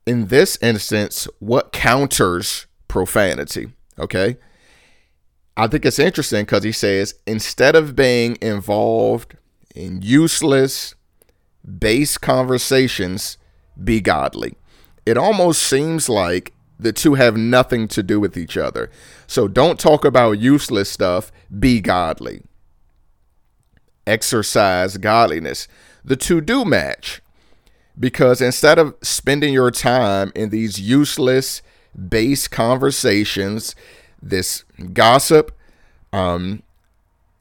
In 0.07 0.29
this 0.29 0.57
instance, 0.62 1.26
what 1.40 1.72
counters 1.72 2.66
profanity? 2.87 3.72
Okay. 3.98 4.37
I 5.57 5.66
think 5.66 5.85
it's 5.85 5.98
interesting 5.98 6.44
because 6.44 6.62
he 6.62 6.72
says 6.72 7.14
instead 7.26 7.74
of 7.74 7.96
being 7.96 8.37
involved 8.40 9.37
in 9.74 10.00
useless, 10.02 10.94
base 11.79 12.18
conversations, 12.18 13.37
be 13.83 14.00
godly. 14.00 14.55
It 15.07 15.16
almost 15.16 15.62
seems 15.62 16.09
like 16.09 16.53
the 16.79 16.92
two 16.92 17.14
have 17.14 17.37
nothing 17.37 17.88
to 17.88 18.03
do 18.03 18.21
with 18.21 18.37
each 18.37 18.57
other. 18.57 18.90
So 19.27 19.49
don't 19.49 19.81
talk 19.81 20.05
about 20.05 20.33
useless 20.33 20.90
stuff, 20.90 21.33
be 21.59 21.81
godly. 21.81 22.42
Exercise 24.07 24.99
godliness. 24.99 25.69
The 26.05 26.16
two 26.16 26.40
do 26.40 26.64
match 26.64 27.23
because 27.99 28.40
instead 28.40 28.79
of 28.79 28.95
spending 29.03 29.53
your 29.53 29.71
time 29.71 30.33
in 30.35 30.51
these 30.51 30.79
useless 30.81 31.62
base 32.09 32.47
conversations, 32.47 33.75
this 34.21 34.64
gossip, 34.92 35.57
um, 36.12 36.62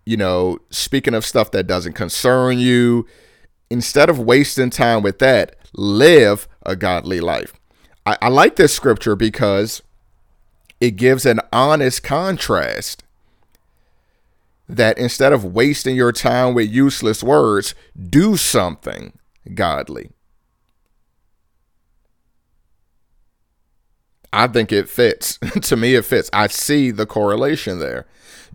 you 0.05 0.17
know, 0.17 0.59
speaking 0.69 1.13
of 1.13 1.25
stuff 1.25 1.51
that 1.51 1.67
doesn't 1.67 1.93
concern 1.93 2.59
you, 2.59 3.05
instead 3.69 4.09
of 4.09 4.19
wasting 4.19 4.69
time 4.69 5.01
with 5.01 5.19
that, 5.19 5.55
live 5.73 6.47
a 6.65 6.75
godly 6.75 7.19
life. 7.19 7.53
I, 8.05 8.17
I 8.21 8.27
like 8.29 8.55
this 8.55 8.73
scripture 8.73 9.15
because 9.15 9.81
it 10.79 10.91
gives 10.91 11.25
an 11.25 11.39
honest 11.51 12.03
contrast 12.03 13.03
that 14.67 14.97
instead 14.97 15.31
of 15.31 15.43
wasting 15.43 15.95
your 15.95 16.11
time 16.11 16.53
with 16.53 16.69
useless 16.69 17.23
words, 17.23 17.75
do 18.09 18.35
something 18.35 19.13
godly. 19.53 20.09
I 24.33 24.47
think 24.47 24.71
it 24.71 24.89
fits. 24.89 25.37
to 25.61 25.77
me, 25.77 25.95
it 25.95 26.03
fits. 26.03 26.29
I 26.33 26.47
see 26.47 26.91
the 26.91 27.05
correlation 27.05 27.79
there. 27.79 28.05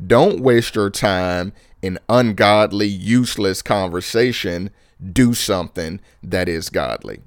Don't 0.05 0.41
waste 0.41 0.75
your 0.75 0.91
time 0.91 1.53
in 1.81 1.99
ungodly, 2.09 2.89
useless 2.89 3.63
conversation. 3.63 4.71
Do 5.13 5.33
something 5.33 6.01
that 6.23 6.49
is 6.49 6.69
godly 6.69 7.23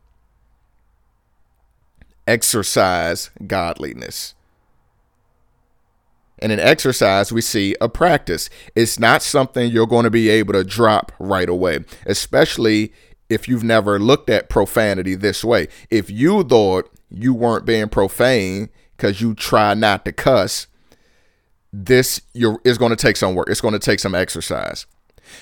exercise 2.28 3.30
godliness. 3.48 4.36
And 6.40 6.52
in 6.52 6.60
exercise, 6.60 7.32
we 7.32 7.42
see 7.42 7.76
a 7.80 7.88
practice. 7.88 8.50
It's 8.76 9.00
not 9.00 9.22
something 9.22 9.72
you're 9.72 9.88
going 9.88 10.04
to 10.04 10.10
be 10.10 10.30
able 10.30 10.54
to 10.54 10.64
drop 10.64 11.12
right 11.20 11.48
away, 11.48 11.80
especially 12.06 12.92
if 13.30 13.48
you've 13.48 13.64
never 13.64 13.98
looked 13.98 14.30
at 14.30 14.50
profanity 14.50 15.16
this 15.16 15.44
way. 15.44 15.68
If 15.90 16.10
you 16.10 16.44
thought 16.44 16.90
you 17.10 17.34
weren't 17.34 17.66
being 17.66 17.88
profane 17.88 18.70
because 18.98 19.22
you 19.22 19.34
try 19.36 19.74
not 19.74 20.04
to 20.06 20.12
cuss, 20.12 20.68
this 21.72 22.22
is 22.34 22.78
going 22.78 22.92
to 22.92 22.96
take 22.96 23.16
some 23.16 23.36
work. 23.36 23.50
It's 23.50 23.62
going 23.62 23.74
to 23.74 23.80
take 23.80 24.00
some 24.00 24.14
exercise 24.14 24.86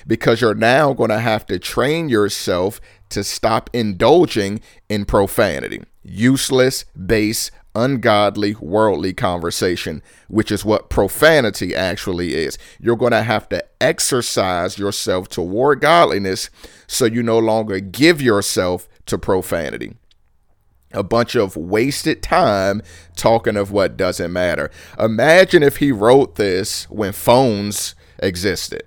because 0.06 0.40
you're 0.40 0.54
now 0.54 0.92
going 0.92 1.10
to 1.10 1.18
have 1.18 1.44
to 1.46 1.58
train 1.58 2.08
yourself 2.08 2.80
to 3.10 3.24
stop 3.24 3.68
indulging 3.72 4.60
in 4.88 5.04
profanity, 5.04 5.82
useless, 6.02 6.84
base, 7.06 7.50
ungodly, 7.74 8.54
worldly 8.60 9.12
conversation, 9.14 10.02
which 10.28 10.52
is 10.52 10.64
what 10.64 10.90
profanity 10.90 11.74
actually 11.74 12.34
is. 12.34 12.58
You're 12.80 12.96
going 12.96 13.12
to 13.12 13.22
have 13.22 13.48
to 13.50 13.64
exercise 13.80 14.78
yourself 14.78 15.28
toward 15.28 15.80
godliness 15.80 16.50
so 16.86 17.04
you 17.04 17.22
no 17.22 17.38
longer 17.38 17.80
give 17.80 18.20
yourself 18.20 18.88
to 19.06 19.18
profanity. 19.18 19.94
A 20.92 21.02
bunch 21.02 21.34
of 21.34 21.56
wasted 21.56 22.22
time 22.22 22.82
talking 23.16 23.56
of 23.56 23.72
what 23.72 23.96
doesn't 23.96 24.32
matter. 24.32 24.70
Imagine 24.98 25.62
if 25.62 25.78
he 25.78 25.90
wrote 25.90 26.34
this 26.34 26.84
when 26.90 27.12
phones 27.12 27.94
existed. 28.18 28.82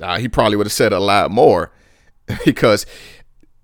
Uh, 0.00 0.18
he 0.18 0.28
probably 0.28 0.56
would 0.56 0.66
have 0.66 0.72
said 0.72 0.92
a 0.92 1.00
lot 1.00 1.30
more 1.30 1.72
because 2.44 2.86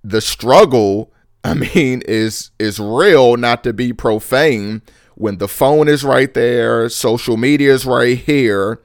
the 0.02 0.20
struggle, 0.20 1.11
I 1.44 1.54
mean, 1.54 2.02
is 2.06 2.50
is 2.58 2.78
real 2.78 3.36
not 3.36 3.64
to 3.64 3.72
be 3.72 3.92
profane 3.92 4.82
when 5.14 5.38
the 5.38 5.48
phone 5.48 5.88
is 5.88 6.04
right 6.04 6.32
there, 6.32 6.88
social 6.88 7.36
media 7.36 7.72
is 7.72 7.84
right 7.84 8.18
here. 8.18 8.80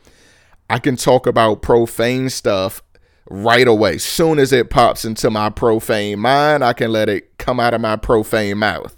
I 0.69 0.79
can 0.79 0.95
talk 0.95 1.25
about 1.25 1.61
profane 1.61 2.29
stuff 2.29 2.81
right 3.29 3.67
away. 3.67 3.97
Soon 3.97 4.39
as 4.39 4.51
it 4.51 4.69
pops 4.69 5.05
into 5.05 5.29
my 5.29 5.49
profane 5.49 6.19
mind, 6.19 6.63
I 6.63 6.73
can 6.73 6.91
let 6.91 7.09
it 7.09 7.37
come 7.37 7.59
out 7.59 7.73
of 7.73 7.81
my 7.81 7.95
profane 7.95 8.57
mouth. 8.57 8.95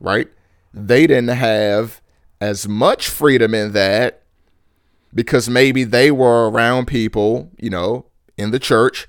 Right? 0.00 0.28
They 0.72 1.06
didn't 1.06 1.28
have 1.28 2.00
as 2.40 2.66
much 2.66 3.08
freedom 3.08 3.54
in 3.54 3.72
that 3.72 4.22
because 5.14 5.48
maybe 5.48 5.84
they 5.84 6.10
were 6.10 6.50
around 6.50 6.86
people, 6.86 7.50
you 7.58 7.70
know, 7.70 8.06
in 8.36 8.50
the 8.50 8.58
church 8.58 9.06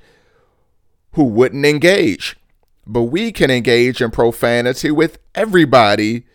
who 1.14 1.24
wouldn't 1.24 1.66
engage. 1.66 2.38
But 2.88 3.04
we 3.04 3.32
can 3.32 3.50
engage 3.50 4.02
in 4.02 4.12
profanity 4.12 4.92
with 4.92 5.18
everybody 5.34 6.26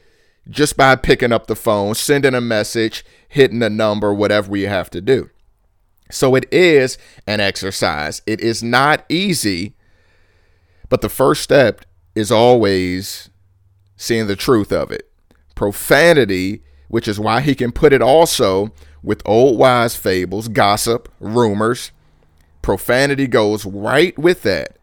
just 0.48 0.76
by 0.76 0.96
picking 0.96 1.32
up 1.32 1.46
the 1.46 1.56
phone, 1.56 1.94
sending 1.94 2.34
a 2.34 2.40
message, 2.40 3.04
hitting 3.28 3.62
a 3.62 3.70
number, 3.70 4.12
whatever 4.12 4.50
we 4.50 4.62
have 4.62 4.90
to 4.90 5.00
do. 5.00 5.30
So 6.10 6.34
it 6.34 6.52
is 6.52 6.98
an 7.26 7.40
exercise. 7.40 8.20
It 8.26 8.40
is 8.40 8.62
not 8.62 9.04
easy, 9.08 9.76
but 10.88 11.02
the 11.02 11.08
first 11.08 11.42
step 11.42 11.84
is 12.16 12.32
always 12.32 13.30
seeing 13.96 14.26
the 14.26 14.34
truth 14.34 14.72
of 14.72 14.90
it. 14.90 15.08
Profanity, 15.54 16.62
which 16.88 17.06
is 17.06 17.20
why 17.20 17.40
he 17.42 17.54
can 17.54 17.70
put 17.70 17.92
it 17.92 18.02
also 18.02 18.72
with 19.02 19.22
old 19.24 19.58
wise 19.58 19.94
fables, 19.94 20.48
gossip, 20.48 21.08
rumors. 21.20 21.92
Profanity 22.60 23.26
goes 23.26 23.64
right 23.64 24.18
with 24.18 24.42
that. 24.42 24.78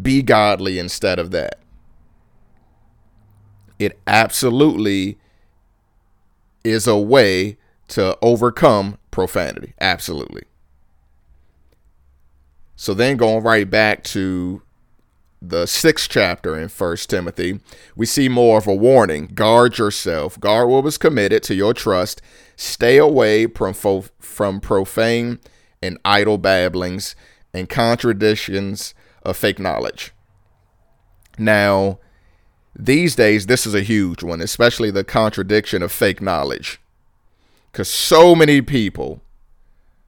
Be 0.00 0.22
godly 0.22 0.78
instead 0.78 1.18
of 1.18 1.30
that. 1.32 1.58
It 3.78 3.98
absolutely 4.06 5.18
is 6.64 6.86
a 6.86 6.96
way 6.96 7.56
to 7.88 8.16
overcome 8.22 8.98
profanity. 9.10 9.74
Absolutely. 9.80 10.44
So 12.76 12.94
then 12.94 13.16
going 13.16 13.42
right 13.42 13.68
back 13.68 14.02
to 14.04 14.62
the 15.40 15.66
sixth 15.66 16.08
chapter 16.08 16.56
in 16.58 16.68
First 16.68 17.10
Timothy, 17.10 17.60
we 17.96 18.06
see 18.06 18.28
more 18.28 18.58
of 18.58 18.66
a 18.66 18.74
warning. 18.74 19.26
Guard 19.34 19.78
yourself. 19.78 20.38
Guard 20.38 20.68
what 20.68 20.84
was 20.84 20.98
committed 20.98 21.42
to 21.44 21.54
your 21.54 21.74
trust. 21.74 22.22
Stay 22.56 22.96
away 22.96 23.46
from, 23.46 23.74
from 24.20 24.60
profane 24.60 25.40
and 25.82 25.98
idle 26.04 26.38
babblings 26.38 27.14
and 27.52 27.68
contradictions 27.68 28.94
of 29.22 29.36
fake 29.36 29.58
knowledge. 29.58 30.12
Now, 31.38 31.98
these 32.74 33.14
days, 33.14 33.46
this 33.46 33.66
is 33.66 33.74
a 33.74 33.82
huge 33.82 34.22
one, 34.22 34.40
especially 34.40 34.90
the 34.90 35.04
contradiction 35.04 35.82
of 35.82 35.92
fake 35.92 36.20
knowledge. 36.20 36.80
Because 37.70 37.88
so 37.88 38.34
many 38.34 38.60
people 38.60 39.22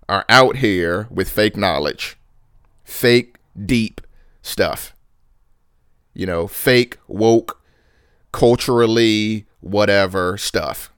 are 0.08 0.24
out 0.28 0.56
here 0.56 1.08
with 1.10 1.30
fake 1.30 1.56
knowledge, 1.56 2.16
fake, 2.84 3.36
deep 3.64 4.00
stuff. 4.42 4.94
You 6.12 6.26
know, 6.26 6.46
fake, 6.46 6.98
woke, 7.08 7.60
culturally, 8.32 9.46
whatever 9.60 10.36
stuff. 10.36 10.92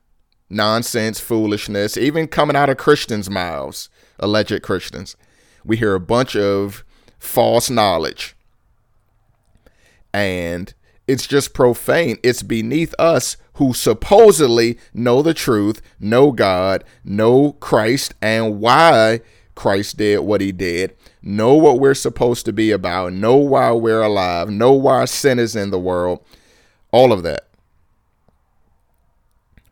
Nonsense, 0.49 1.21
foolishness, 1.21 1.97
even 1.97 2.29
coming 2.29 2.57
out 2.57 2.69
of 2.69 2.77
Christians' 2.77 3.31
mouths, 3.31 3.89
alleged 4.19 4.63
Christians. 4.63 5.17
We 5.65 5.77
hear 5.77 5.95
a 5.95 6.01
bunch 6.01 6.37
of 6.37 6.85
false 7.19 7.71
knowledge. 7.71 8.37
And 10.13 10.73
it's 11.07 11.27
just 11.27 11.55
profane. 11.55 12.19
It's 12.23 12.43
beneath 12.43 12.95
us 12.99 13.37
who 13.55 13.73
supposedly 13.73 14.79
know 14.93 15.23
the 15.23 15.35
truth, 15.35 15.81
know 16.01 16.33
God, 16.33 16.85
know 17.05 17.53
Christ, 17.53 18.15
and 18.21 18.61
why 18.61 19.21
Christ 19.55 19.97
did 19.97 20.21
what 20.21 20.41
he 20.41 20.53
did, 20.53 20.95
know 21.23 21.55
what 21.55 21.79
we're 21.79 21.95
supposed 21.95 22.45
to 22.47 22.53
be 22.53 22.71
about, 22.71 23.13
know 23.13 23.37
why 23.37 23.73
we're 23.73 24.03
alive, 24.03 24.51
know 24.51 24.73
why 24.73 25.07
sin 25.07 25.39
is 25.39 25.57
in 25.57 25.71
the 25.71 25.79
world, 25.79 26.23
all 26.93 27.13
of 27.13 27.23
that. 27.23 27.49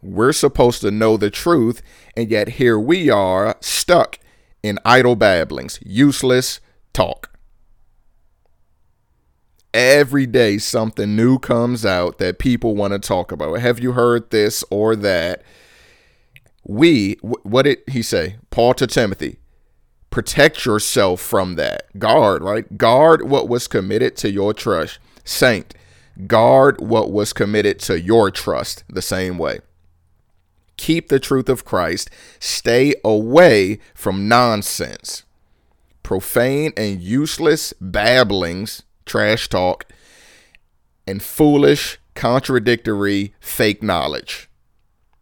We're 0.02 0.32
supposed 0.32 0.80
to 0.82 0.90
know 0.90 1.16
the 1.16 1.30
truth, 1.30 1.82
and 2.16 2.30
yet 2.30 2.50
here 2.50 2.78
we 2.78 3.10
are 3.10 3.56
stuck 3.60 4.18
in 4.62 4.78
idle 4.84 5.16
babblings, 5.16 5.78
useless 5.84 6.60
talk 6.92 7.33
every 9.74 10.24
day 10.24 10.56
something 10.56 11.16
new 11.16 11.38
comes 11.38 11.84
out 11.84 12.18
that 12.18 12.38
people 12.38 12.76
want 12.76 12.92
to 12.92 12.98
talk 12.98 13.32
about. 13.32 13.58
Have 13.58 13.80
you 13.80 13.92
heard 13.92 14.30
this 14.30 14.64
or 14.70 14.94
that? 14.96 15.42
We, 16.66 17.14
what 17.20 17.62
did 17.62 17.80
he 17.88 18.00
say? 18.00 18.36
Paul 18.50 18.72
to 18.74 18.86
Timothy, 18.86 19.38
protect 20.08 20.64
yourself 20.64 21.20
from 21.20 21.56
that. 21.56 21.98
Guard, 21.98 22.42
right? 22.42 22.78
Guard 22.78 23.28
what 23.28 23.48
was 23.48 23.68
committed 23.68 24.16
to 24.18 24.30
your 24.30 24.54
trust. 24.54 24.98
Saint, 25.24 25.74
guard 26.26 26.80
what 26.80 27.10
was 27.10 27.32
committed 27.32 27.80
to 27.80 28.00
your 28.00 28.30
trust 28.30 28.84
the 28.88 29.02
same 29.02 29.36
way. 29.36 29.58
Keep 30.76 31.08
the 31.08 31.20
truth 31.20 31.48
of 31.48 31.64
Christ. 31.64 32.10
Stay 32.38 32.94
away 33.04 33.80
from 33.94 34.28
nonsense, 34.28 35.24
profane 36.02 36.72
and 36.76 37.00
useless 37.00 37.74
babblings 37.80 38.82
trash 39.06 39.48
talk, 39.48 39.86
and 41.06 41.22
foolish, 41.22 41.98
contradictory, 42.14 43.34
fake 43.40 43.82
knowledge. 43.82 44.48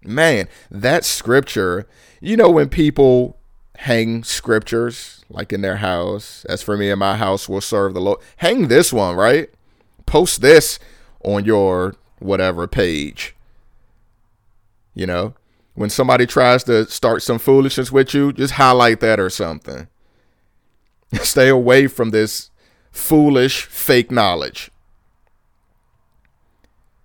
Man, 0.04 0.48
that 0.70 1.04
scripture, 1.04 1.86
you 2.20 2.36
know, 2.36 2.50
when 2.50 2.68
people 2.68 3.38
hang 3.78 4.22
scriptures 4.24 5.24
like 5.28 5.52
in 5.52 5.62
their 5.62 5.76
house, 5.76 6.44
as 6.46 6.62
for 6.62 6.76
me 6.76 6.90
and 6.90 7.00
my 7.00 7.16
house 7.16 7.48
will 7.48 7.60
serve 7.60 7.94
the 7.94 8.00
Lord, 8.00 8.20
hang 8.36 8.68
this 8.68 8.92
one, 8.92 9.16
right? 9.16 9.48
Post 10.06 10.40
this 10.40 10.78
on 11.24 11.44
your 11.44 11.94
whatever 12.18 12.66
page. 12.66 13.34
You 14.94 15.06
know, 15.06 15.34
when 15.74 15.90
somebody 15.90 16.26
tries 16.26 16.64
to 16.64 16.86
start 16.86 17.22
some 17.22 17.38
foolishness 17.38 17.90
with 17.90 18.12
you, 18.12 18.32
just 18.32 18.54
highlight 18.54 19.00
that 19.00 19.18
or 19.18 19.30
something. 19.30 19.88
Stay 21.22 21.48
away 21.48 21.86
from 21.86 22.10
this 22.10 22.50
foolish, 22.92 23.64
fake 23.64 24.10
knowledge. 24.10 24.70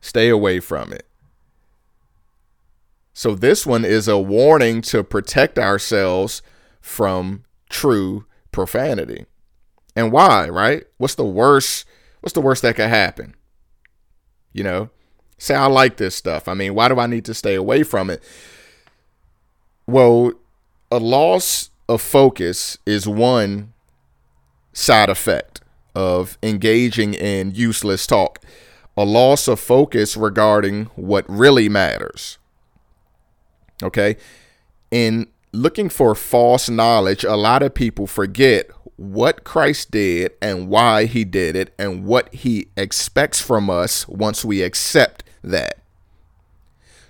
Stay 0.02 0.30
away 0.30 0.60
from 0.60 0.94
it. 0.94 1.06
So, 3.14 3.34
this 3.34 3.66
one 3.66 3.84
is 3.84 4.08
a 4.08 4.20
warning 4.20 4.82
to 4.84 5.04
protect 5.04 5.58
ourselves 5.58 6.44
from 6.80 7.44
true 7.70 8.26
profanity. 8.52 9.26
And 9.96 10.12
why, 10.12 10.50
right? 10.50 10.84
What's 10.98 11.16
the 11.16 11.26
worst? 11.26 11.86
What's 12.22 12.34
the 12.34 12.42
worst 12.42 12.62
that 12.62 12.76
could 12.76 12.90
happen? 12.90 13.34
You 14.54 14.64
know, 14.64 14.90
say, 15.40 15.56
I 15.56 15.66
like 15.66 15.98
this 15.98 16.16
stuff. 16.16 16.48
I 16.48 16.54
mean, 16.54 16.76
why 16.76 16.90
do 16.90 17.00
I 17.00 17.08
need 17.08 17.26
to 17.26 17.34
stay 17.34 17.56
away 17.56 17.82
from 17.82 18.12
it? 18.12 18.22
Well, 19.88 20.34
a 20.92 21.00
loss 21.00 21.72
of 21.90 22.02
focus 22.02 22.78
is 22.86 23.08
one 23.08 23.74
side 24.74 25.10
effect 25.10 25.62
of 25.98 26.38
engaging 26.44 27.16
in 27.16 27.56
useless 27.56 28.06
talk, 28.06 28.40
a 28.96 29.04
loss 29.04 29.48
of 29.48 29.60
focus 29.60 30.16
regarding 30.16 30.86
what 30.96 31.26
really 31.28 31.68
matters. 31.68 32.38
Okay. 33.82 34.16
In 34.92 35.26
looking 35.52 35.90
for 35.90 36.14
false 36.14 36.70
knowledge, 36.70 37.24
a 37.24 37.36
lot 37.36 37.64
of 37.64 37.74
people 37.74 38.06
forget 38.06 38.70
what 38.96 39.44
Christ 39.44 39.90
did 39.90 40.34
and 40.40 40.70
why 40.70 41.06
he 41.06 41.24
did 41.24 41.56
it 41.56 41.74
and 41.80 42.06
what 42.06 42.32
he 42.32 42.68
expects 42.78 43.42
from 43.42 43.68
us 43.68 44.08
once 44.08 44.46
we 44.46 44.62
accept 44.62 45.24
that. 45.44 45.80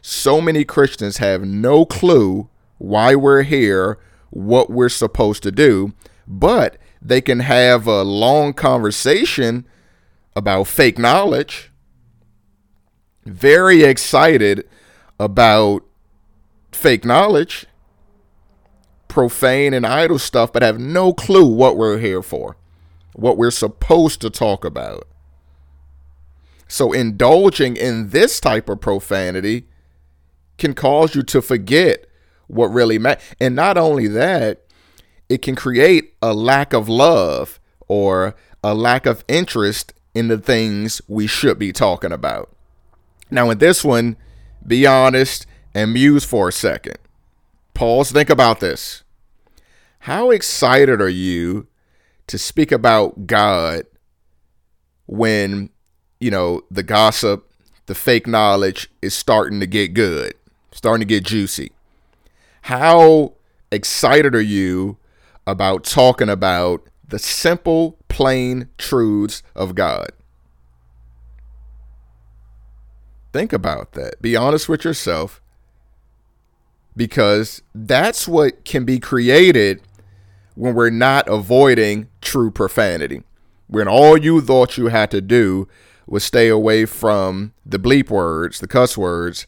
So 0.02 0.40
many 0.40 0.64
Christians 0.64 1.18
have 1.18 1.42
no 1.44 1.86
clue 1.86 2.48
why 2.78 3.16
we're 3.16 3.44
here, 3.44 4.00
what 4.30 4.70
we're 4.70 4.88
supposed 4.88 5.44
to 5.44 5.52
do, 5.52 5.92
but 6.26 6.78
they 7.08 7.22
can 7.22 7.40
have 7.40 7.88
a 7.88 8.04
long 8.04 8.54
conversation 8.54 9.66
about 10.36 10.68
fake 10.68 11.00
knowledge. 11.00 11.72
Very 13.26 13.84
excited 13.84 14.68
about 15.20 15.84
fake 16.72 17.06
knowledge, 17.06 17.66
profane 19.08 19.74
and 19.74 19.86
idle 19.86 20.20
stuff, 20.20 20.52
but 20.52 20.62
have 20.62 20.80
no 20.80 21.14
clue 21.14 21.48
what 21.48 21.78
we're 21.78 21.98
here 21.98 22.22
for, 22.22 22.58
what 23.14 23.38
we're 23.38 23.52
supposed 23.52 24.20
to 24.22 24.30
talk 24.30 24.66
about. 24.66 25.08
So, 26.68 26.92
indulging 26.92 27.78
in 27.78 28.10
this 28.10 28.42
type 28.42 28.68
of 28.68 28.82
profanity 28.82 29.66
can 30.58 30.74
cause 30.74 31.16
you 31.16 31.24
to 31.24 31.42
forget 31.42 32.06
what 32.48 32.68
really 32.68 33.00
matters. 33.00 33.24
And 33.40 33.56
not 33.56 33.78
only 33.78 34.08
that, 34.08 34.67
it 35.30 35.42
can 35.42 35.56
create 35.56 36.14
a 36.22 36.34
lack 36.34 36.74
of 36.74 36.88
love 36.88 37.60
or 37.88 38.36
a 38.64 38.74
lack 38.74 39.06
of 39.06 39.24
interest 39.28 39.94
in 40.14 40.28
the 40.28 40.38
things 40.38 41.02
we 41.08 41.28
should 41.28 41.60
be 41.60 41.72
talking 41.72 42.12
about. 42.12 42.50
Now, 43.30 43.50
in 43.50 43.58
this 43.58 43.84
one, 43.84 44.18
be 44.66 44.86
honest 44.86 45.46
and 45.74 45.94
muse 45.94 46.26
for 46.26 46.50
a 46.50 46.54
second. 46.54 46.98
Pause, 47.74 48.12
think 48.12 48.30
about 48.30 48.60
this. 48.60 49.04
How 50.00 50.32
excited 50.32 51.02
are 51.02 51.10
you 51.10 51.68
to 52.28 52.38
speak 52.38 52.72
about 52.72 53.28
God 53.28 53.84
when, 55.06 55.70
you 56.20 56.32
know, 56.32 56.62
the 56.72 56.84
gossip, 56.84 57.52
the 57.86 57.96
fake 57.96 58.28
knowledge 58.28 58.90
is 59.02 59.14
starting 59.14 59.60
to 59.60 59.68
get 59.68 59.94
good, 59.94 60.34
starting 60.72 61.08
to 61.08 61.14
get 61.14 61.26
juicy? 61.26 61.72
How 62.64 63.34
excited 63.72 64.34
are 64.34 64.42
you 64.42 64.98
about 65.48 65.86
talking 65.86 66.30
about 66.30 66.84
the 67.08 67.18
simple, 67.18 67.98
plain 68.10 68.68
truths 68.78 69.42
of 69.56 69.74
God. 69.74 70.10
Think 73.32 73.54
about 73.54 73.94
that. 73.94 74.22
Be 74.22 74.36
honest 74.36 74.68
with 74.68 74.84
yourself 74.84 75.42
because 76.98 77.62
that's 77.74 78.28
what 78.28 78.66
can 78.66 78.84
be 78.84 79.00
created 79.00 79.82
when 80.56 80.76
we're 80.76 80.90
not 80.90 81.30
avoiding 81.30 82.10
true 82.20 82.52
profanity. 82.52 83.24
When 83.68 83.88
all 83.88 84.18
you 84.18 84.42
thought 84.42 84.78
you 84.78 84.88
had 84.88 85.12
to 85.12 85.22
do 85.22 85.68
was 86.08 86.24
stay 86.24 86.50
away 86.50 86.86
from 86.86 87.54
the 87.66 87.80
bleep 87.80 88.10
words, 88.10 88.60
the 88.60 88.68
cuss 88.68 88.98
words, 88.98 89.46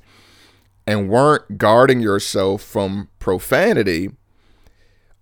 and 0.86 1.09
weren't 1.09 1.57
guarding 1.57 1.99
yourself 1.99 2.61
from 2.61 3.09
profanity, 3.17 4.11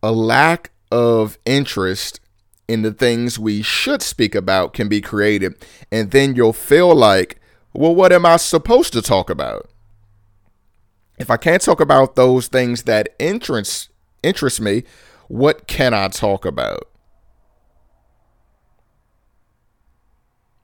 a 0.02 0.12
lack 0.12 0.72
of 0.92 1.38
interest 1.46 2.20
in 2.68 2.82
the 2.82 2.92
things 2.92 3.40
we 3.40 3.62
should 3.62 4.02
speak 4.02 4.36
about 4.36 4.74
can 4.74 4.90
be 4.90 5.02
created. 5.02 5.56
And 5.92 6.12
then 6.12 6.36
you'll 6.36 6.54
feel 6.54 6.94
like, 6.94 7.40
well, 7.74 7.96
what 7.96 8.12
am 8.12 8.26
I 8.26 8.38
supposed 8.38 8.94
to 8.94 9.02
talk 9.02 9.30
about? 9.30 9.70
If 11.18 11.32
I 11.32 11.38
can't 11.38 11.62
talk 11.62 11.80
about 11.80 12.16
those 12.16 12.48
things 12.48 12.84
that 12.84 13.10
interest 13.20 13.90
interest 14.24 14.60
me, 14.60 14.84
what 15.28 15.68
can 15.68 15.94
I 15.94 16.08
talk 16.10 16.46
about? 16.46 16.90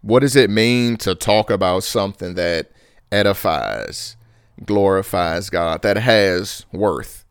What 0.02 0.20
does 0.20 0.36
it 0.36 0.50
mean 0.50 0.98
to 0.98 1.16
talk 1.16 1.50
about 1.50 1.84
something 1.84 2.36
that 2.36 2.72
edifies, 3.12 4.18
glorifies 4.66 5.50
God, 5.50 5.82
that 5.84 5.98
has 5.98 6.66
worth? 6.74 7.23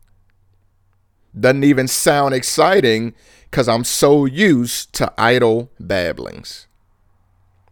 Doesn't 1.37 1.63
even 1.63 1.87
sound 1.87 2.33
exciting 2.33 3.13
because 3.49 3.67
I'm 3.67 3.83
so 3.83 4.25
used 4.25 4.93
to 4.93 5.11
idle 5.17 5.71
babblings. 5.79 6.67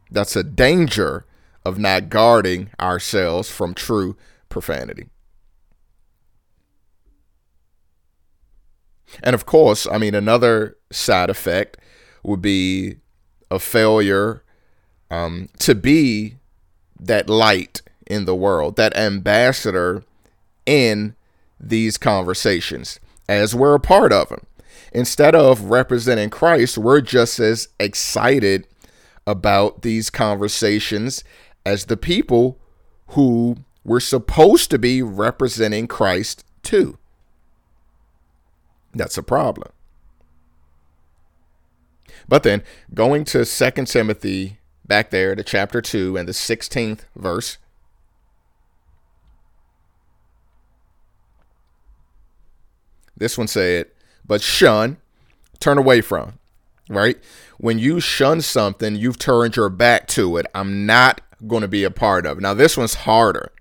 That's 0.10 0.36
a 0.36 0.44
danger 0.44 1.26
of 1.64 1.78
not 1.78 2.10
guarding 2.10 2.70
ourselves 2.80 3.50
from 3.50 3.74
true 3.74 4.18
profanity. 4.50 5.08
And 9.24 9.34
of 9.34 9.46
course, 9.46 9.88
I 9.92 9.98
mean, 9.98 10.16
another 10.16 10.78
side 10.92 11.30
effect 11.30 11.78
would 12.24 12.42
be 12.42 12.98
a 13.50 13.60
failure 13.60 14.44
um, 15.10 15.50
to 15.60 15.76
be 15.76 16.36
that 17.00 17.30
light 17.30 17.82
in 18.08 18.26
the 18.26 18.36
world, 18.36 18.76
that 18.78 18.96
ambassador 18.96 20.04
in 20.66 21.16
these 21.60 21.98
conversations, 21.98 23.00
as 23.32 23.56
we're 23.56 23.76
a 23.76 23.80
part 23.80 24.12
of 24.12 24.28
them. 24.28 24.46
Instead 24.92 25.36
of 25.36 25.64
representing 25.66 26.30
Christ, 26.30 26.78
we're 26.78 27.00
just 27.00 27.40
as 27.40 27.70
excited 27.80 28.68
about 29.26 29.84
these 29.84 30.10
conversations 30.10 31.24
as 31.66 31.86
the 31.86 31.96
people 31.96 32.60
who 33.08 33.56
we're 33.86 34.02
supposed 34.02 34.70
to 34.70 34.78
be 34.78 35.02
representing 35.02 35.88
Christ 35.88 36.44
to. 36.64 36.98
That's 38.94 39.18
a 39.18 39.24
problem. 39.24 39.72
But 42.28 42.44
then 42.44 42.64
going 42.94 43.24
to 43.26 43.46
2 43.46 43.86
Timothy 43.86 44.60
back 44.86 45.10
there 45.10 45.36
to 45.36 45.44
chapter 45.44 45.82
2 45.82 46.18
and 46.18 46.28
the 46.28 46.34
16th 46.34 47.06
verse. 47.16 47.58
This 53.22 53.38
one 53.38 53.46
said, 53.46 53.86
but 54.26 54.42
shun, 54.42 54.98
turn 55.60 55.78
away 55.78 56.02
from, 56.02 56.40
right? 56.90 57.18
When 57.60 57.78
you 57.78 58.00
shun 58.00 58.42
something, 58.42 58.96
you've 58.96 59.20
turned 59.20 59.56
your 59.56 59.70
back 59.70 60.08
to 60.08 60.38
it. 60.38 60.48
I'm 60.56 60.88
not 60.88 61.22
going 61.46 61.62
to 61.62 61.68
be 61.68 61.84
a 61.84 61.92
part 61.92 62.26
of. 62.26 62.42
Now, 62.42 62.56
this 62.56 62.76
one's 62.76 62.96
harder, 62.96 63.52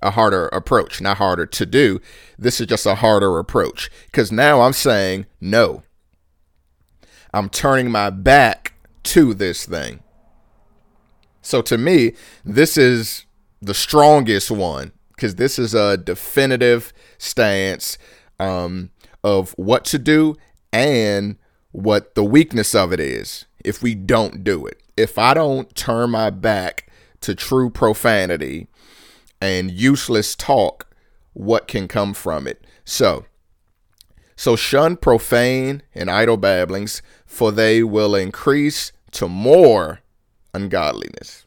a 0.00 0.12
harder 0.12 0.46
approach, 0.52 1.00
not 1.00 1.16
harder 1.16 1.46
to 1.46 1.66
do. 1.66 2.00
This 2.38 2.60
is 2.60 2.68
just 2.68 2.86
a 2.86 2.94
harder 2.94 3.40
approach 3.40 3.90
because 4.04 4.30
now 4.30 4.60
I'm 4.60 4.72
saying 4.72 5.26
no. 5.40 5.82
I'm 7.34 7.48
turning 7.48 7.90
my 7.90 8.10
back 8.10 8.74
to 9.02 9.34
this 9.34 9.66
thing. 9.66 9.98
So 11.42 11.60
to 11.62 11.76
me, 11.76 12.12
this 12.44 12.76
is 12.76 13.26
the 13.60 13.74
strongest 13.74 14.48
one 14.48 14.92
because 15.08 15.34
this 15.34 15.58
is 15.58 15.74
a 15.74 15.96
definitive 15.96 16.92
stance 17.18 17.98
um, 18.38 18.90
of 19.24 19.52
what 19.56 19.84
to 19.86 19.98
do 19.98 20.36
and 20.72 21.36
what 21.72 22.14
the 22.14 22.24
weakness 22.24 22.74
of 22.74 22.92
it 22.92 23.00
is 23.00 23.46
if 23.64 23.82
we 23.82 23.94
don't 23.94 24.44
do 24.44 24.66
it. 24.66 24.80
If 24.96 25.18
I 25.18 25.34
don't 25.34 25.74
turn 25.74 26.10
my 26.10 26.30
back 26.30 26.90
to 27.20 27.34
true 27.34 27.70
profanity 27.70 28.68
and 29.40 29.70
useless 29.70 30.34
talk, 30.34 30.86
what 31.32 31.68
can 31.68 31.88
come 31.88 32.14
from 32.14 32.46
it? 32.46 32.64
So, 32.84 33.26
so 34.36 34.56
shun 34.56 34.96
profane 34.96 35.82
and 35.94 36.10
idle 36.10 36.36
babblings, 36.36 37.02
for 37.26 37.52
they 37.52 37.82
will 37.82 38.14
increase 38.14 38.92
to 39.12 39.28
more 39.28 40.00
ungodliness. 40.54 41.45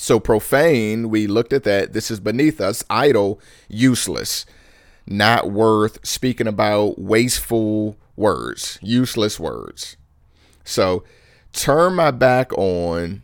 So 0.00 0.18
profane, 0.18 1.10
we 1.10 1.26
looked 1.26 1.52
at 1.52 1.64
that. 1.64 1.92
This 1.92 2.10
is 2.10 2.20
beneath 2.20 2.58
us. 2.58 2.82
Idle, 2.88 3.38
useless, 3.68 4.46
not 5.06 5.50
worth 5.50 6.04
speaking 6.06 6.46
about, 6.46 6.98
wasteful 6.98 7.98
words, 8.16 8.78
useless 8.80 9.38
words. 9.38 9.98
So 10.64 11.04
turn 11.52 11.96
my 11.96 12.12
back 12.12 12.50
on 12.56 13.20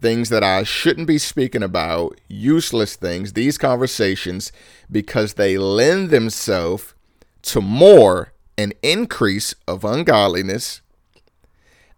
things 0.00 0.30
that 0.30 0.42
I 0.42 0.62
shouldn't 0.62 1.06
be 1.06 1.18
speaking 1.18 1.62
about, 1.62 2.18
useless 2.26 2.96
things, 2.96 3.34
these 3.34 3.58
conversations, 3.58 4.52
because 4.90 5.34
they 5.34 5.58
lend 5.58 6.08
themselves 6.08 6.94
to 7.42 7.60
more 7.60 8.32
an 8.56 8.72
increase 8.82 9.54
of 9.66 9.84
ungodliness. 9.84 10.80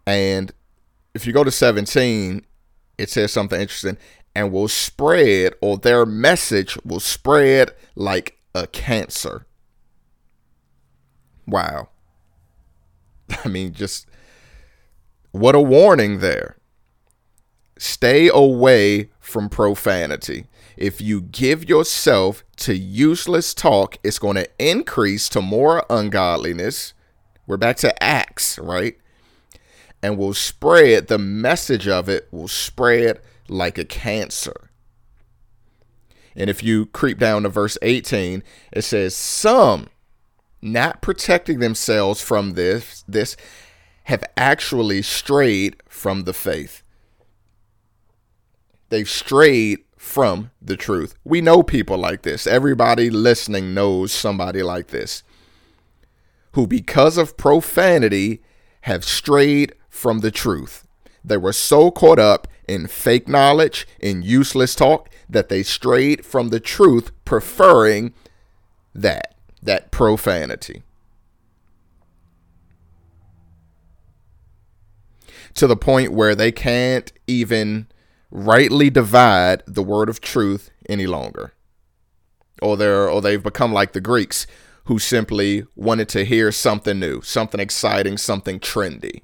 And 0.05 0.51
if 1.13 1.25
you 1.25 1.31
go 1.31 1.45
to 1.45 1.51
17, 1.51 2.45
it 3.01 3.09
says 3.09 3.31
something 3.31 3.59
interesting 3.59 3.97
and 4.35 4.51
will 4.51 4.67
spread, 4.67 5.53
or 5.59 5.77
their 5.77 6.05
message 6.05 6.77
will 6.85 6.99
spread 6.99 7.71
like 7.95 8.37
a 8.53 8.67
cancer. 8.67 9.45
Wow. 11.47 11.89
I 13.43 13.47
mean, 13.47 13.73
just 13.73 14.07
what 15.31 15.55
a 15.55 15.59
warning 15.59 16.19
there. 16.19 16.57
Stay 17.77 18.29
away 18.29 19.09
from 19.19 19.49
profanity. 19.49 20.45
If 20.77 21.01
you 21.01 21.21
give 21.21 21.67
yourself 21.67 22.43
to 22.57 22.75
useless 22.75 23.53
talk, 23.53 23.97
it's 24.03 24.19
going 24.19 24.35
to 24.35 24.49
increase 24.59 25.27
to 25.29 25.41
more 25.41 25.83
ungodliness. 25.89 26.93
We're 27.47 27.57
back 27.57 27.77
to 27.77 28.03
Acts, 28.03 28.59
right? 28.59 28.97
And 30.03 30.17
will 30.17 30.33
spread, 30.33 31.07
the 31.07 31.19
message 31.19 31.87
of 31.87 32.09
it 32.09 32.27
will 32.31 32.47
spread 32.47 33.19
like 33.47 33.77
a 33.77 33.85
cancer. 33.85 34.71
And 36.35 36.49
if 36.49 36.63
you 36.63 36.87
creep 36.87 37.19
down 37.19 37.43
to 37.43 37.49
verse 37.49 37.77
18, 37.81 38.41
it 38.71 38.81
says, 38.83 39.15
Some, 39.15 39.87
not 40.61 41.01
protecting 41.01 41.59
themselves 41.59 42.21
from 42.21 42.51
this, 42.51 43.03
this 43.07 43.35
have 44.05 44.23
actually 44.35 45.01
strayed 45.01 45.75
from 45.87 46.23
the 46.23 46.33
faith. 46.33 46.83
They've 48.89 49.09
strayed 49.09 49.79
from 49.97 50.51
the 50.61 50.75
truth. 50.75 51.15
We 51.23 51.41
know 51.41 51.63
people 51.63 51.97
like 51.97 52.23
this. 52.23 52.47
Everybody 52.47 53.09
listening 53.09 53.73
knows 53.73 54.11
somebody 54.11 54.63
like 54.63 54.87
this 54.87 55.23
who, 56.53 56.67
because 56.67 57.17
of 57.17 57.37
profanity, 57.37 58.41
have 58.81 59.05
strayed 59.05 59.73
from 59.91 60.21
the 60.21 60.31
truth. 60.31 60.87
They 61.23 61.37
were 61.37 61.53
so 61.53 61.91
caught 61.91 62.17
up 62.17 62.47
in 62.67 62.87
fake 62.87 63.27
knowledge, 63.27 63.87
in 63.99 64.23
useless 64.23 64.73
talk, 64.73 65.09
that 65.29 65.49
they 65.49 65.61
strayed 65.61 66.25
from 66.25 66.49
the 66.49 66.59
truth, 66.59 67.11
preferring 67.25 68.13
that, 68.95 69.35
that 69.61 69.91
profanity. 69.91 70.81
To 75.55 75.67
the 75.67 75.75
point 75.75 76.13
where 76.13 76.33
they 76.33 76.51
can't 76.51 77.11
even 77.27 77.87
rightly 78.31 78.89
divide 78.89 79.61
the 79.67 79.83
word 79.83 80.07
of 80.07 80.21
truth 80.21 80.71
any 80.87 81.05
longer. 81.05 81.53
Or 82.61 82.77
they're 82.77 83.09
or 83.09 83.21
they've 83.21 83.43
become 83.43 83.73
like 83.73 83.91
the 83.91 84.01
Greeks 84.01 84.47
who 84.85 84.97
simply 84.97 85.65
wanted 85.75 86.07
to 86.09 86.23
hear 86.23 86.51
something 86.51 86.99
new, 86.99 87.21
something 87.21 87.59
exciting, 87.59 88.17
something 88.17 88.59
trendy. 88.59 89.21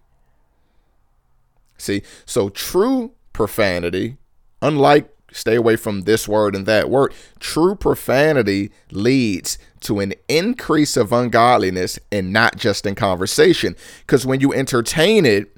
See, 1.77 2.01
so 2.25 2.49
true 2.49 3.13
profanity, 3.33 4.17
unlike 4.61 5.09
stay 5.31 5.55
away 5.55 5.75
from 5.75 6.01
this 6.01 6.27
word 6.27 6.55
and 6.55 6.65
that 6.65 6.89
word, 6.89 7.13
true 7.39 7.75
profanity 7.75 8.71
leads 8.91 9.57
to 9.81 9.99
an 9.99 10.13
increase 10.27 10.97
of 10.97 11.11
ungodliness 11.11 11.99
and 12.11 12.33
not 12.33 12.55
just 12.55 12.85
in 12.85 12.95
conversation. 12.95 13.75
Because 14.01 14.25
when 14.25 14.39
you 14.39 14.53
entertain 14.53 15.25
it, 15.25 15.53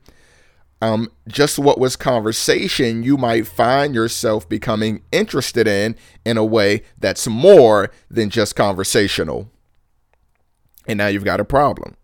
um, 0.82 1.12
just 1.28 1.60
what 1.60 1.80
was 1.80 1.96
conversation 1.96 3.04
you 3.04 3.18
might 3.18 3.46
find 3.46 3.94
yourself 3.94 4.48
becoming 4.48 5.02
interested 5.12 5.68
in 5.68 5.96
in 6.26 6.38
a 6.38 6.46
way 6.46 6.84
that's 6.98 7.28
more 7.28 7.92
than 8.10 8.30
just 8.30 8.56
conversational. 8.56 9.52
And 10.88 10.98
now 10.98 11.08
you've 11.08 11.26
got 11.26 11.42
a 11.42 11.46
problem. 11.46 11.96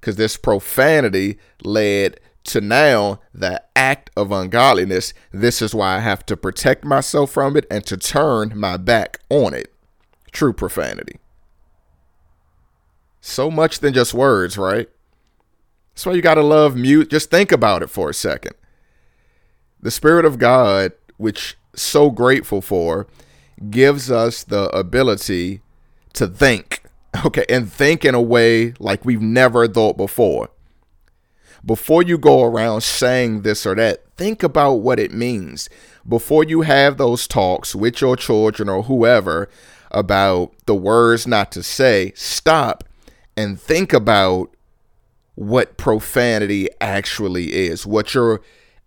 Because 0.00 0.16
this 0.16 0.36
profanity 0.36 1.38
led 1.62 2.20
to 2.46 2.60
now 2.60 3.20
the 3.34 3.62
act 3.74 4.10
of 4.16 4.32
ungodliness. 4.32 5.12
This 5.32 5.60
is 5.60 5.74
why 5.74 5.96
I 5.96 6.00
have 6.00 6.24
to 6.26 6.36
protect 6.36 6.84
myself 6.84 7.30
from 7.30 7.56
it 7.56 7.66
and 7.70 7.84
to 7.86 7.96
turn 7.96 8.52
my 8.56 8.76
back 8.76 9.20
on 9.28 9.54
it. 9.54 9.72
True 10.32 10.52
profanity. 10.52 11.18
So 13.20 13.50
much 13.50 13.80
than 13.80 13.92
just 13.92 14.14
words, 14.14 14.56
right? 14.56 14.88
That's 15.94 16.06
why 16.06 16.12
you 16.12 16.22
got 16.22 16.34
to 16.34 16.42
love 16.42 16.76
mute. 16.76 17.10
Just 17.10 17.30
think 17.30 17.50
about 17.50 17.82
it 17.82 17.90
for 17.90 18.10
a 18.10 18.14
second. 18.14 18.54
The 19.80 19.90
Spirit 19.90 20.24
of 20.24 20.38
God, 20.38 20.92
which 21.16 21.56
so 21.74 22.10
grateful 22.10 22.60
for, 22.60 23.06
gives 23.70 24.10
us 24.10 24.44
the 24.44 24.68
ability 24.76 25.60
to 26.14 26.26
think. 26.26 26.82
Okay, 27.24 27.46
and 27.48 27.72
think 27.72 28.04
in 28.04 28.14
a 28.14 28.20
way 28.20 28.74
like 28.78 29.06
we've 29.06 29.22
never 29.22 29.66
thought 29.66 29.96
before. 29.96 30.50
Before 31.66 32.02
you 32.02 32.16
go 32.16 32.44
around 32.44 32.82
saying 32.82 33.42
this 33.42 33.66
or 33.66 33.74
that, 33.74 34.04
think 34.16 34.44
about 34.44 34.74
what 34.74 35.00
it 35.00 35.12
means. 35.12 35.68
Before 36.08 36.44
you 36.44 36.62
have 36.62 36.96
those 36.96 37.26
talks 37.26 37.74
with 37.74 38.00
your 38.00 38.16
children 38.16 38.68
or 38.68 38.84
whoever 38.84 39.48
about 39.90 40.54
the 40.66 40.76
words 40.76 41.26
not 41.26 41.50
to 41.52 41.62
say, 41.64 42.12
stop 42.14 42.84
and 43.36 43.60
think 43.60 43.92
about 43.92 44.54
what 45.34 45.76
profanity 45.76 46.68
actually 46.80 47.52
is, 47.52 47.84
what 47.84 48.14
you're 48.14 48.40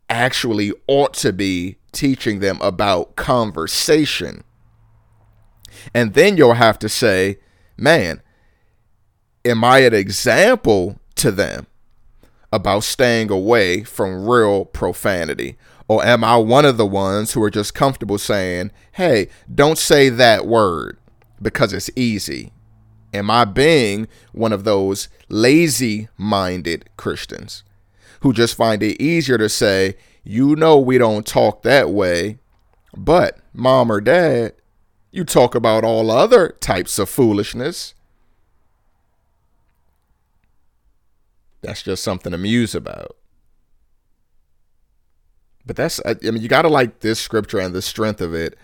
actually 0.09 0.71
ought 0.87 1.13
to 1.15 1.33
be 1.33 1.77
teaching 1.91 2.39
them 2.39 2.59
about 2.61 3.17
conversation. 3.17 4.43
And 5.93 6.13
then 6.13 6.37
you'll 6.37 6.53
have 6.53 6.79
to 6.79 6.89
say, 6.89 7.39
man, 7.77 8.21
am 9.43 9.63
I 9.65 9.79
an 9.79 9.93
example 9.93 10.99
to 11.15 11.31
them 11.31 11.67
about 12.51 12.83
staying 12.83 13.29
away 13.31 13.83
from 13.83 14.27
real 14.27 14.65
profanity? 14.65 15.57
Or 15.87 16.05
am 16.05 16.23
I 16.23 16.37
one 16.37 16.65
of 16.65 16.77
the 16.77 16.85
ones 16.85 17.33
who 17.33 17.43
are 17.43 17.49
just 17.49 17.73
comfortable 17.73 18.17
saying, 18.17 18.71
hey, 18.93 19.29
don't 19.53 19.77
say 19.77 20.09
that 20.09 20.45
word 20.45 20.97
because 21.41 21.73
it's 21.73 21.89
easy? 21.95 22.51
Am 23.13 23.31
I 23.31 23.45
being 23.45 24.07
one 24.31 24.53
of 24.53 24.63
those 24.63 25.09
lazy 25.29 26.09
minded 26.15 26.89
Christians 26.95 27.63
who 28.21 28.33
just 28.33 28.55
find 28.55 28.83
it 28.83 29.01
easier 29.01 29.37
to 29.37 29.49
say, 29.49 29.95
you 30.23 30.55
know, 30.55 30.77
we 30.77 30.97
don't 30.97 31.25
talk 31.25 31.63
that 31.63 31.89
way, 31.89 32.37
but 32.95 33.39
mom 33.53 33.91
or 33.91 34.01
dad, 34.01 34.53
you 35.11 35.23
talk 35.23 35.55
about 35.55 35.83
all 35.83 36.11
other 36.11 36.49
types 36.59 36.99
of 36.99 37.09
foolishness. 37.09 37.95
That's 41.61 41.83
just 41.83 42.03
something 42.03 42.31
to 42.31 42.37
muse 42.37 42.73
about. 42.73 43.15
But 45.65 45.75
that's, 45.75 45.99
I 46.05 46.15
mean, 46.21 46.41
you 46.41 46.47
got 46.47 46.63
to 46.63 46.69
like 46.69 46.99
this 46.99 47.19
scripture 47.19 47.59
and 47.59 47.75
the 47.75 47.81
strength 47.81 48.21
of 48.21 48.33
it. 48.33 48.57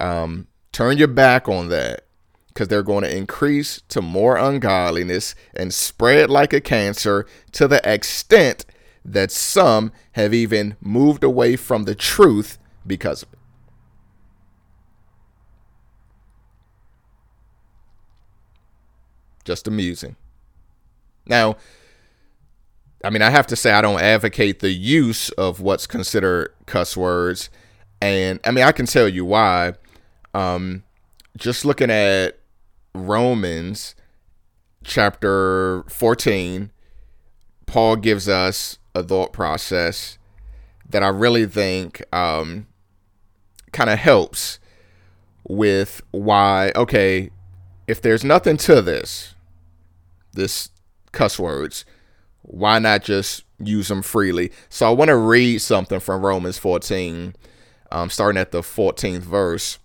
Um, 0.00 0.48
turn 0.72 0.98
your 0.98 1.08
back 1.08 1.48
on 1.48 1.68
that 1.68 2.04
because 2.48 2.68
they're 2.68 2.82
going 2.82 3.04
to 3.04 3.16
increase 3.16 3.82
to 3.88 4.02
more 4.02 4.36
ungodliness 4.36 5.34
and 5.54 5.72
spread 5.72 6.30
like 6.30 6.52
a 6.52 6.60
cancer 6.60 7.26
to 7.52 7.68
the 7.68 7.80
extent 7.88 8.64
that 9.04 9.30
some 9.30 9.92
have 10.12 10.34
even 10.34 10.76
moved 10.80 11.22
away 11.22 11.54
from 11.56 11.84
the 11.84 11.94
truth 11.94 12.58
because 12.86 13.22
of 13.22 13.32
it. 13.32 13.38
Just 19.44 19.68
amusing. 19.68 20.16
Now, 21.26 21.56
I 23.04 23.10
mean, 23.10 23.22
I 23.22 23.30
have 23.30 23.46
to 23.48 23.56
say, 23.56 23.70
I 23.70 23.80
don't 23.80 24.00
advocate 24.00 24.60
the 24.60 24.72
use 24.72 25.30
of 25.30 25.60
what's 25.60 25.86
considered 25.86 26.52
cuss 26.66 26.96
words. 26.96 27.48
And 28.00 28.40
I 28.44 28.50
mean, 28.50 28.64
I 28.64 28.72
can 28.72 28.86
tell 28.86 29.08
you 29.08 29.24
why. 29.24 29.74
Um, 30.34 30.82
just 31.36 31.64
looking 31.64 31.90
at 31.90 32.38
Romans 32.94 33.94
chapter 34.84 35.84
14, 35.88 36.72
Paul 37.66 37.96
gives 37.96 38.28
us 38.28 38.78
a 38.94 39.02
thought 39.02 39.32
process 39.32 40.18
that 40.88 41.02
I 41.02 41.08
really 41.08 41.46
think 41.46 42.02
um, 42.12 42.66
kind 43.72 43.90
of 43.90 43.98
helps 43.98 44.58
with 45.46 46.02
why, 46.10 46.72
okay, 46.74 47.30
if 47.86 48.02
there's 48.02 48.24
nothing 48.24 48.56
to 48.58 48.82
this, 48.82 49.34
this 50.32 50.70
cuss 51.12 51.38
words, 51.38 51.84
why 52.48 52.78
not 52.78 53.04
just 53.04 53.44
use 53.58 53.88
them 53.88 54.02
freely? 54.02 54.50
So 54.70 54.88
I 54.88 54.90
want 54.90 55.08
to 55.08 55.16
read 55.16 55.58
something 55.58 56.00
from 56.00 56.24
Romans 56.24 56.56
14, 56.56 57.36
um, 57.92 58.10
starting 58.10 58.40
at 58.40 58.52
the 58.52 58.62
14th 58.62 59.20
verse 59.20 59.78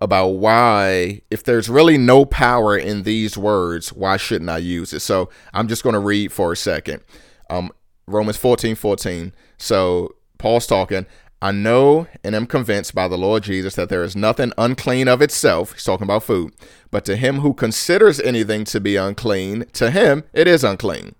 about 0.00 0.28
why, 0.28 1.20
if 1.30 1.44
there's 1.44 1.68
really 1.68 1.98
no 1.98 2.24
power 2.24 2.76
in 2.76 3.02
these 3.02 3.36
words, 3.36 3.92
why 3.92 4.16
shouldn't 4.16 4.50
I 4.50 4.58
use 4.58 4.92
it? 4.92 5.00
So 5.00 5.28
I'm 5.52 5.68
just 5.68 5.82
going 5.82 5.92
to 5.92 6.00
read 6.00 6.32
for 6.32 6.52
a 6.52 6.56
second. 6.56 7.02
Um, 7.50 7.70
Romans 8.06 8.36
14 8.38 8.74
14. 8.74 9.32
So 9.58 10.14
Paul's 10.38 10.66
talking. 10.66 11.06
I 11.42 11.52
know 11.52 12.06
and 12.22 12.34
am 12.34 12.46
convinced 12.46 12.94
by 12.94 13.06
the 13.06 13.18
Lord 13.18 13.42
Jesus 13.42 13.74
that 13.74 13.88
there 13.88 14.02
is 14.02 14.16
nothing 14.16 14.52
unclean 14.56 15.08
of 15.08 15.20
itself. 15.20 15.72
He's 15.72 15.84
talking 15.84 16.04
about 16.04 16.22
food. 16.22 16.54
But 16.90 17.04
to 17.04 17.16
him 17.16 17.40
who 17.40 17.52
considers 17.52 18.18
anything 18.20 18.64
to 18.66 18.80
be 18.80 18.96
unclean, 18.96 19.66
to 19.74 19.90
him 19.90 20.24
it 20.32 20.48
is 20.48 20.64
unclean. 20.64 21.14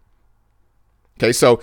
Okay, 1.18 1.32
so 1.32 1.60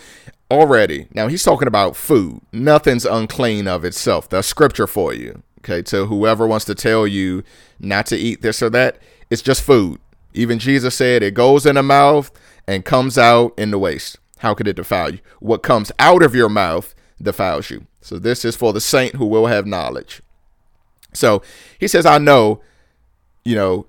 already, 0.50 1.08
now 1.14 1.28
he's 1.28 1.44
talking 1.44 1.68
about 1.68 1.96
food. 1.96 2.42
Nothing's 2.52 3.06
unclean 3.06 3.68
of 3.68 3.84
itself. 3.84 4.30
That's 4.30 4.48
scripture 4.48 4.88
for 4.88 5.14
you. 5.14 5.44
Okay, 5.60 5.82
to 5.84 6.06
whoever 6.06 6.48
wants 6.48 6.66
to 6.66 6.76
tell 6.76 7.06
you 7.06 7.44
not 7.80 8.06
to 8.08 8.18
eat 8.18 8.42
this 8.42 8.62
or 8.62 8.70
that, 8.72 8.98
it's 9.30 9.42
just 9.42 9.64
food. 9.64 10.00
Even 10.34 10.60
Jesus 10.60 10.96
said 10.96 11.24
it 11.24 11.34
goes 11.34 11.66
in 11.66 11.76
the 11.76 11.84
mouth 11.84 12.32
and 12.68 12.86
comes 12.86 13.18
out 13.18 13.54
in 13.58 13.72
the 13.72 13.80
waste. 13.80 14.18
How 14.40 14.54
could 14.54 14.68
it 14.68 14.76
defile 14.76 15.14
you? 15.14 15.20
What 15.40 15.64
comes 15.64 15.92
out 16.00 16.24
of 16.24 16.34
your 16.34 16.50
mouth 16.50 16.96
defiles 17.22 17.70
you. 17.70 17.86
So 18.02 18.18
this 18.20 18.44
is 18.44 18.56
for 18.56 18.74
the 18.74 18.82
saint 18.82 19.16
who 19.16 19.26
will 19.26 19.48
have 19.48 19.66
knowledge. 19.66 20.22
So 21.14 21.42
he 21.80 21.88
says, 21.88 22.06
I 22.06 22.18
know, 22.18 22.62
you 23.46 23.56
know, 23.56 23.88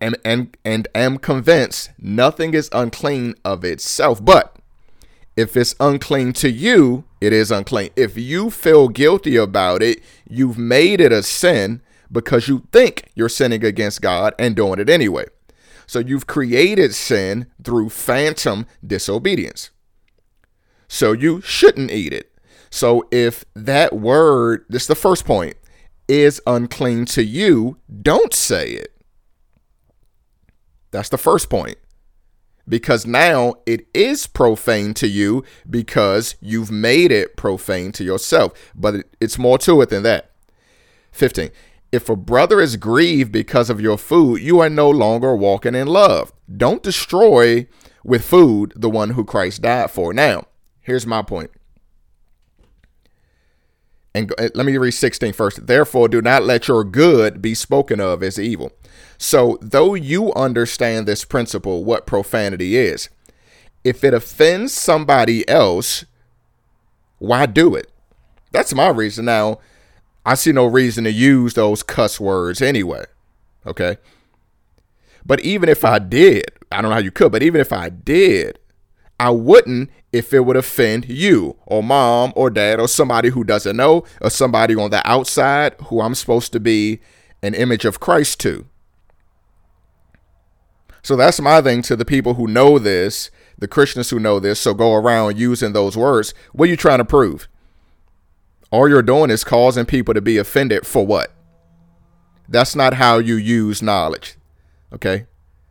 and 0.00 0.16
and 0.24 0.56
and 0.64 0.88
am 0.94 1.18
convinced 1.18 1.90
nothing 1.98 2.52
is 2.54 2.68
unclean 2.72 3.34
of 3.44 3.64
itself, 3.64 4.24
but 4.24 4.56
if 5.36 5.56
it's 5.56 5.74
unclean 5.80 6.32
to 6.34 6.50
you, 6.50 7.04
it 7.20 7.32
is 7.32 7.50
unclean. 7.50 7.90
If 7.96 8.16
you 8.16 8.50
feel 8.50 8.88
guilty 8.88 9.36
about 9.36 9.82
it, 9.82 10.00
you've 10.28 10.58
made 10.58 11.00
it 11.00 11.10
a 11.10 11.22
sin 11.22 11.80
because 12.12 12.46
you 12.46 12.66
think 12.70 13.10
you're 13.14 13.28
sinning 13.28 13.64
against 13.64 14.00
God 14.00 14.34
and 14.38 14.54
doing 14.54 14.78
it 14.78 14.88
anyway. 14.88 15.24
So 15.86 15.98
you've 15.98 16.26
created 16.26 16.94
sin 16.94 17.46
through 17.62 17.90
phantom 17.90 18.66
disobedience. 18.86 19.70
So 20.86 21.12
you 21.12 21.40
shouldn't 21.40 21.90
eat 21.90 22.12
it. 22.12 22.30
So 22.74 23.06
if 23.12 23.44
that 23.54 23.92
word, 23.92 24.64
this 24.68 24.82
is 24.82 24.88
the 24.88 24.96
first 24.96 25.24
point, 25.24 25.54
is 26.08 26.42
unclean 26.44 27.04
to 27.04 27.22
you, 27.22 27.76
don't 28.02 28.34
say 28.34 28.70
it. 28.70 28.92
That's 30.90 31.08
the 31.08 31.16
first 31.16 31.48
point 31.48 31.76
because 32.68 33.06
now 33.06 33.54
it 33.64 33.86
is 33.94 34.26
profane 34.26 34.92
to 34.94 35.06
you 35.06 35.44
because 35.70 36.34
you've 36.40 36.72
made 36.72 37.12
it 37.12 37.36
profane 37.36 37.92
to 37.92 38.02
yourself. 38.02 38.72
But 38.74 39.04
it's 39.20 39.38
more 39.38 39.58
to 39.58 39.80
it 39.80 39.90
than 39.90 40.02
that. 40.02 40.32
15. 41.12 41.50
If 41.92 42.08
a 42.08 42.16
brother 42.16 42.60
is 42.60 42.74
grieved 42.74 43.30
because 43.30 43.70
of 43.70 43.80
your 43.80 43.98
food, 43.98 44.40
you 44.40 44.58
are 44.58 44.68
no 44.68 44.90
longer 44.90 45.36
walking 45.36 45.76
in 45.76 45.86
love. 45.86 46.32
Don't 46.52 46.82
destroy 46.82 47.68
with 48.02 48.24
food 48.24 48.72
the 48.74 48.90
one 48.90 49.10
who 49.10 49.24
Christ 49.24 49.62
died 49.62 49.92
for. 49.92 50.12
Now, 50.12 50.48
here's 50.80 51.06
my 51.06 51.22
point. 51.22 51.52
And 54.14 54.32
let 54.38 54.64
me 54.64 54.76
read 54.76 54.92
16 54.92 55.32
first. 55.32 55.66
Therefore, 55.66 56.08
do 56.08 56.22
not 56.22 56.44
let 56.44 56.68
your 56.68 56.84
good 56.84 57.42
be 57.42 57.54
spoken 57.54 58.00
of 58.00 58.22
as 58.22 58.38
evil. 58.38 58.72
So, 59.18 59.58
though 59.60 59.94
you 59.94 60.32
understand 60.34 61.06
this 61.06 61.24
principle, 61.24 61.84
what 61.84 62.06
profanity 62.06 62.76
is, 62.76 63.08
if 63.82 64.04
it 64.04 64.14
offends 64.14 64.72
somebody 64.72 65.48
else, 65.48 66.04
why 67.18 67.46
do 67.46 67.74
it? 67.74 67.90
That's 68.52 68.72
my 68.72 68.88
reason. 68.88 69.24
Now, 69.24 69.58
I 70.24 70.34
see 70.34 70.52
no 70.52 70.66
reason 70.66 71.04
to 71.04 71.12
use 71.12 71.54
those 71.54 71.82
cuss 71.82 72.20
words 72.20 72.62
anyway. 72.62 73.04
Okay. 73.66 73.96
But 75.26 75.40
even 75.40 75.68
if 75.68 75.84
I 75.84 75.98
did, 75.98 76.44
I 76.70 76.80
don't 76.80 76.90
know 76.90 76.94
how 76.94 77.00
you 77.00 77.10
could, 77.10 77.32
but 77.32 77.42
even 77.42 77.60
if 77.60 77.72
I 77.72 77.88
did, 77.88 78.58
I 79.18 79.30
wouldn't 79.30 79.90
if 80.14 80.32
it 80.32 80.40
would 80.40 80.56
offend 80.56 81.08
you 81.08 81.56
or 81.66 81.82
mom 81.82 82.32
or 82.36 82.48
dad 82.48 82.78
or 82.78 82.86
somebody 82.86 83.30
who 83.30 83.42
doesn't 83.42 83.76
know 83.76 84.04
or 84.20 84.30
somebody 84.30 84.76
on 84.76 84.90
the 84.90 85.04
outside 85.04 85.74
who 85.88 86.00
I'm 86.00 86.14
supposed 86.14 86.52
to 86.52 86.60
be 86.60 87.00
an 87.42 87.52
image 87.52 87.84
of 87.84 87.98
Christ 87.98 88.38
to. 88.40 88.64
So 91.02 91.16
that's 91.16 91.40
my 91.40 91.60
thing 91.60 91.82
to 91.82 91.96
the 91.96 92.04
people 92.04 92.34
who 92.34 92.46
know 92.46 92.78
this, 92.78 93.32
the 93.58 93.66
Christians 93.66 94.08
who 94.10 94.20
know 94.20 94.38
this, 94.38 94.60
so 94.60 94.72
go 94.72 94.94
around 94.94 95.36
using 95.36 95.72
those 95.72 95.96
words. 95.96 96.32
What 96.52 96.68
are 96.68 96.70
you 96.70 96.76
trying 96.76 96.98
to 96.98 97.04
prove? 97.04 97.48
All 98.70 98.88
you're 98.88 99.02
doing 99.02 99.30
is 99.30 99.42
causing 99.42 99.84
people 99.84 100.14
to 100.14 100.22
be 100.22 100.38
offended 100.38 100.86
for 100.86 101.04
what? 101.04 101.32
That's 102.48 102.76
not 102.76 102.94
how 102.94 103.18
you 103.18 103.34
use 103.34 103.82
knowledge. 103.82 104.36
Okay? 104.92 105.26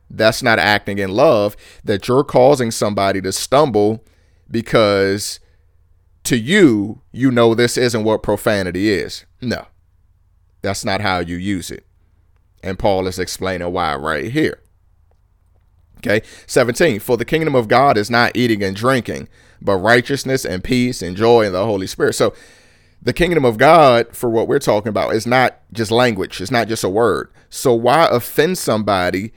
That's 0.10 0.44
not 0.44 0.60
acting 0.60 0.98
in 0.98 1.12
love, 1.12 1.56
that 1.86 2.10
you're 2.10 2.26
causing 2.26 2.72
somebody 2.72 3.22
to 3.22 3.32
stumble 3.32 4.04
because 4.54 5.42
to 6.24 6.38
you, 6.38 7.02
you 7.12 7.30
know 7.32 7.54
this 7.54 7.78
isn't 7.78 8.06
what 8.06 8.24
profanity 8.24 8.90
is. 8.90 9.26
No, 9.42 9.68
that's 10.62 10.86
not 10.86 11.02
how 11.02 11.20
you 11.20 11.36
use 11.36 11.70
it. 11.70 11.86
And 12.64 12.80
Paul 12.80 13.08
is 13.08 13.20
explaining 13.20 13.70
why 13.74 13.94
right 13.96 14.32
here. 14.32 14.60
Okay. 15.98 16.26
17. 16.48 17.00
For 17.00 17.18
the 17.18 17.26
kingdom 17.26 17.56
of 17.56 17.68
God 17.68 17.98
is 17.98 18.10
not 18.10 18.36
eating 18.36 18.62
and 18.64 18.76
drinking, 18.76 19.28
but 19.62 19.78
righteousness 19.78 20.46
and 20.46 20.64
peace 20.64 21.02
and 21.02 21.16
joy 21.16 21.46
in 21.46 21.54
the 21.54 21.66
Holy 21.66 21.88
Spirit. 21.88 22.14
So 22.14 22.34
the 23.02 23.14
kingdom 23.14 23.44
of 23.44 23.58
God, 23.58 24.08
for 24.16 24.30
what 24.30 24.48
we're 24.48 24.60
talking 24.60 24.90
about, 24.90 25.14
is 25.14 25.28
not 25.28 25.60
just 25.74 25.92
language, 25.92 26.40
it's 26.40 26.52
not 26.52 26.68
just 26.68 26.84
a 26.84 26.90
word. 26.90 27.32
So 27.50 27.74
why 27.74 28.08
offend 28.10 28.58
somebody 28.58 29.34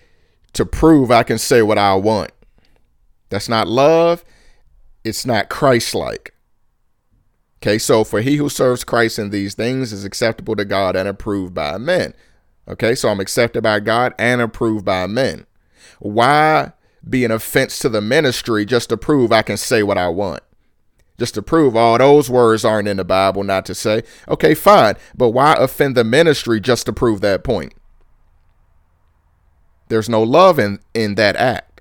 to 0.52 0.64
prove 0.64 1.10
I 1.10 1.22
can 1.22 1.38
say 1.38 1.62
what 1.62 1.78
I 1.78 1.94
want? 1.94 2.32
That's 3.28 3.48
not 3.48 3.68
love. 3.68 4.24
It's 5.06 5.24
not 5.24 5.48
Christ 5.48 5.94
like. 5.94 6.34
Okay, 7.62 7.78
so 7.78 8.04
for 8.04 8.20
he 8.20 8.36
who 8.36 8.48
serves 8.48 8.84
Christ 8.84 9.18
in 9.18 9.30
these 9.30 9.54
things 9.54 9.92
is 9.92 10.04
acceptable 10.04 10.56
to 10.56 10.64
God 10.64 10.96
and 10.96 11.08
approved 11.08 11.54
by 11.54 11.78
men. 11.78 12.14
Okay, 12.68 12.94
so 12.94 13.08
I'm 13.08 13.20
accepted 13.20 13.62
by 13.62 13.80
God 13.80 14.14
and 14.18 14.40
approved 14.40 14.84
by 14.84 15.06
men. 15.06 15.46
Why 16.00 16.72
be 17.08 17.24
an 17.24 17.30
offense 17.30 17.78
to 17.78 17.88
the 17.88 18.00
ministry 18.00 18.66
just 18.66 18.88
to 18.88 18.96
prove 18.96 19.30
I 19.30 19.42
can 19.42 19.56
say 19.56 19.82
what 19.82 19.98
I 19.98 20.08
want? 20.08 20.42
just 21.18 21.34
to 21.34 21.42
prove 21.42 21.74
all 21.76 21.98
those 21.98 22.28
words 22.28 22.64
aren't 22.64 22.88
in 22.88 22.98
the 22.98 23.04
Bible, 23.04 23.42
not 23.42 23.64
to 23.66 23.74
say, 23.74 24.02
okay, 24.28 24.54
fine, 24.54 24.94
but 25.16 25.30
why 25.30 25.54
offend 25.54 25.96
the 25.96 26.04
ministry 26.04 26.60
just 26.60 26.86
to 26.86 26.92
prove 26.92 27.20
that 27.20 27.44
point? 27.44 27.72
There's 29.88 30.08
no 30.08 30.22
love 30.22 30.58
in, 30.58 30.80
in 30.94 31.14
that 31.14 31.36
act. 31.36 31.75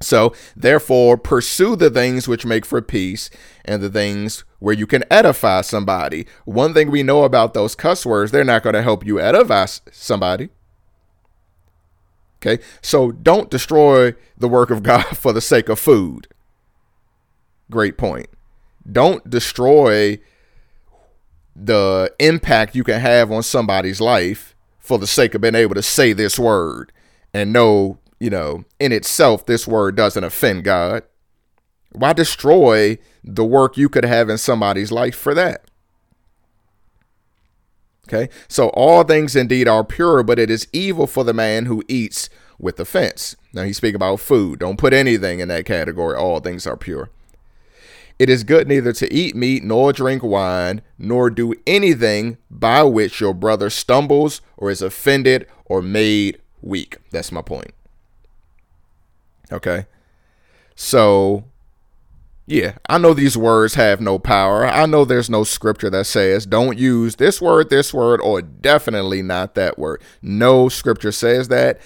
So, 0.00 0.34
therefore, 0.56 1.18
pursue 1.18 1.76
the 1.76 1.90
things 1.90 2.26
which 2.26 2.46
make 2.46 2.64
for 2.64 2.80
peace 2.80 3.28
and 3.64 3.82
the 3.82 3.90
things 3.90 4.44
where 4.58 4.74
you 4.74 4.86
can 4.86 5.04
edify 5.10 5.60
somebody. 5.60 6.26
One 6.46 6.72
thing 6.72 6.90
we 6.90 7.02
know 7.02 7.24
about 7.24 7.52
those 7.52 7.74
cuss 7.74 8.06
words, 8.06 8.32
they're 8.32 8.44
not 8.44 8.62
going 8.62 8.74
to 8.74 8.82
help 8.82 9.04
you 9.04 9.20
edify 9.20 9.66
somebody. 9.92 10.48
Okay, 12.38 12.62
so 12.80 13.12
don't 13.12 13.50
destroy 13.50 14.14
the 14.38 14.48
work 14.48 14.70
of 14.70 14.82
God 14.84 15.16
for 15.16 15.32
the 15.32 15.42
sake 15.42 15.68
of 15.68 15.78
food. 15.78 16.28
Great 17.70 17.98
point. 17.98 18.28
Don't 18.90 19.28
destroy 19.28 20.18
the 21.54 22.12
impact 22.18 22.74
you 22.74 22.84
can 22.84 23.00
have 23.00 23.30
on 23.30 23.42
somebody's 23.42 24.00
life 24.00 24.54
for 24.78 24.98
the 24.98 25.06
sake 25.06 25.34
of 25.34 25.42
being 25.42 25.54
able 25.54 25.74
to 25.74 25.82
say 25.82 26.12
this 26.12 26.38
word 26.38 26.92
and 27.34 27.52
know, 27.52 27.98
you 28.20 28.30
know, 28.30 28.64
in 28.78 28.92
itself, 28.92 29.46
this 29.46 29.66
word 29.66 29.96
doesn't 29.96 30.22
offend 30.22 30.62
God. 30.62 31.02
Why 31.92 32.12
destroy 32.12 32.98
the 33.24 33.44
work 33.44 33.76
you 33.76 33.88
could 33.88 34.04
have 34.04 34.28
in 34.28 34.38
somebody's 34.38 34.92
life 34.92 35.16
for 35.16 35.34
that? 35.34 35.64
Okay, 38.06 38.28
so 38.48 38.68
all 38.70 39.04
things 39.04 39.34
indeed 39.34 39.68
are 39.68 39.84
pure, 39.84 40.22
but 40.22 40.38
it 40.38 40.50
is 40.50 40.68
evil 40.72 41.06
for 41.06 41.24
the 41.24 41.32
man 41.32 41.66
who 41.66 41.82
eats 41.88 42.28
with 42.58 42.78
offense. 42.78 43.36
Now 43.52 43.62
he's 43.62 43.78
speaking 43.78 43.96
about 43.96 44.20
food. 44.20 44.58
Don't 44.58 44.78
put 44.78 44.92
anything 44.92 45.40
in 45.40 45.48
that 45.48 45.64
category. 45.64 46.16
All 46.16 46.40
things 46.40 46.66
are 46.66 46.76
pure. 46.76 47.10
It 48.18 48.28
is 48.28 48.44
good 48.44 48.68
neither 48.68 48.92
to 48.92 49.12
eat 49.12 49.34
meat 49.34 49.64
nor 49.64 49.92
drink 49.94 50.22
wine, 50.22 50.82
nor 50.98 51.30
do 51.30 51.54
anything 51.66 52.36
by 52.50 52.82
which 52.82 53.20
your 53.20 53.32
brother 53.32 53.70
stumbles 53.70 54.42
or 54.58 54.70
is 54.70 54.82
offended 54.82 55.46
or 55.64 55.80
made 55.80 56.38
weak. 56.60 56.98
That's 57.10 57.32
my 57.32 57.40
point. 57.40 57.72
Okay. 59.52 59.86
So, 60.74 61.44
yeah, 62.46 62.78
I 62.88 62.98
know 62.98 63.14
these 63.14 63.36
words 63.36 63.74
have 63.74 64.00
no 64.00 64.18
power. 64.18 64.66
I 64.66 64.86
know 64.86 65.04
there's 65.04 65.30
no 65.30 65.44
scripture 65.44 65.90
that 65.90 66.06
says 66.06 66.46
don't 66.46 66.78
use 66.78 67.16
this 67.16 67.40
word, 67.40 67.70
this 67.70 67.94
word, 67.94 68.20
or 68.20 68.42
definitely 68.42 69.22
not 69.22 69.54
that 69.54 69.78
word. 69.78 70.02
No 70.22 70.68
scripture 70.68 71.12
says 71.12 71.48
that. 71.48 71.80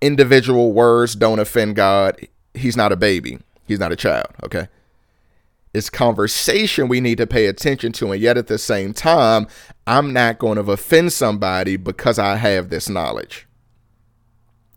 Individual 0.00 0.72
words 0.72 1.14
don't 1.14 1.38
offend 1.38 1.76
God. 1.76 2.26
He's 2.54 2.76
not 2.76 2.92
a 2.92 2.96
baby, 2.96 3.38
he's 3.66 3.80
not 3.80 3.92
a 3.92 3.96
child. 3.96 4.28
Okay. 4.44 4.68
It's 5.74 5.90
conversation 5.90 6.88
we 6.88 7.02
need 7.02 7.18
to 7.18 7.26
pay 7.26 7.44
attention 7.44 7.92
to. 7.92 8.12
And 8.12 8.22
yet 8.22 8.38
at 8.38 8.46
the 8.46 8.56
same 8.56 8.94
time, 8.94 9.46
I'm 9.86 10.10
not 10.14 10.38
going 10.38 10.56
to 10.56 10.72
offend 10.72 11.12
somebody 11.12 11.76
because 11.76 12.18
I 12.18 12.36
have 12.36 12.70
this 12.70 12.88
knowledge. 12.88 13.46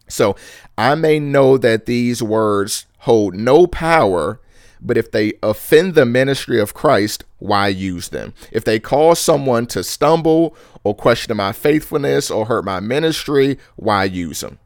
So 0.10 0.36
I 0.80 0.95
may 0.95 1.19
know 1.19 1.57
that 1.57 1.88
these 1.88 2.23
words 2.23 2.86
hold 2.99 3.36
no 3.36 3.67
power, 3.67 4.39
but 4.80 4.97
if 4.97 5.11
they 5.11 5.34
offend 5.43 5.93
the 5.93 6.05
ministry 6.05 6.57
of 6.57 6.73
Christ, 6.73 7.25
why 7.38 7.67
use 7.67 8.07
them? 8.07 8.34
If 8.53 8.63
they 8.63 8.80
cause 8.80 9.19
someone 9.19 9.65
to 9.67 9.84
stumble 9.84 10.55
or 10.86 10.95
question 10.95 11.36
my 11.36 11.51
faithfulness 11.51 12.32
or 12.32 12.45
hurt 12.45 12.63
my 12.63 12.80
ministry, 12.80 13.59
why 13.75 14.05
use 14.05 14.39
them? 14.39 14.57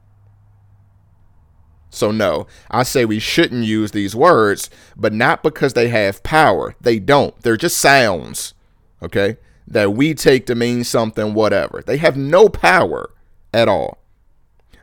So, 1.89 2.11
no, 2.11 2.45
I 2.70 2.84
say 2.84 3.05
we 3.05 3.18
shouldn't 3.18 3.66
use 3.66 3.89
these 3.89 4.16
words, 4.16 4.70
but 4.95 5.14
not 5.14 5.41
because 5.41 5.74
they 5.74 5.88
have 5.88 6.22
power. 6.22 6.76
They 6.80 6.99
don't. 6.99 7.36
They're 7.41 7.57
just 7.57 7.80
sounds, 7.80 8.53
okay, 9.01 9.38
that 9.66 9.93
we 9.93 10.14
take 10.14 10.45
to 10.45 10.53
mean 10.53 10.84
something, 10.84 11.34
whatever. 11.34 11.82
They 11.84 11.97
have 11.97 12.16
no 12.16 12.49
power 12.49 13.09
at 13.51 13.68
all. 13.68 14.03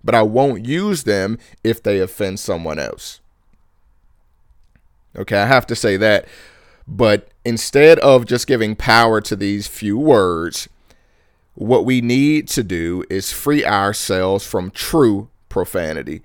But 0.03 0.15
I 0.15 0.23
won't 0.23 0.67
use 0.67 1.05
them 1.05 1.39
if 1.63 1.83
they 1.83 2.01
offend 2.01 2.41
someone 2.41 2.79
else. 2.79 3.21
Okay, 5.17 5.39
I 5.39 5.47
have 5.47 5.67
to 5.67 5.77
say 5.77 5.97
that. 5.97 6.27
But 6.87 7.29
instead 7.45 7.99
of 8.01 8.27
just 8.27 8.47
giving 8.47 8.77
power 8.77 9.21
to 9.21 9.37
these 9.37 9.67
few 9.67 9.99
words, 9.99 10.69
what 11.55 11.85
we 11.85 12.01
need 12.01 12.49
to 12.49 12.63
do 12.63 13.05
is 13.11 13.33
free 13.33 13.65
ourselves 13.65 14.47
from 14.47 14.71
true 14.71 15.29
profanity 15.49 16.23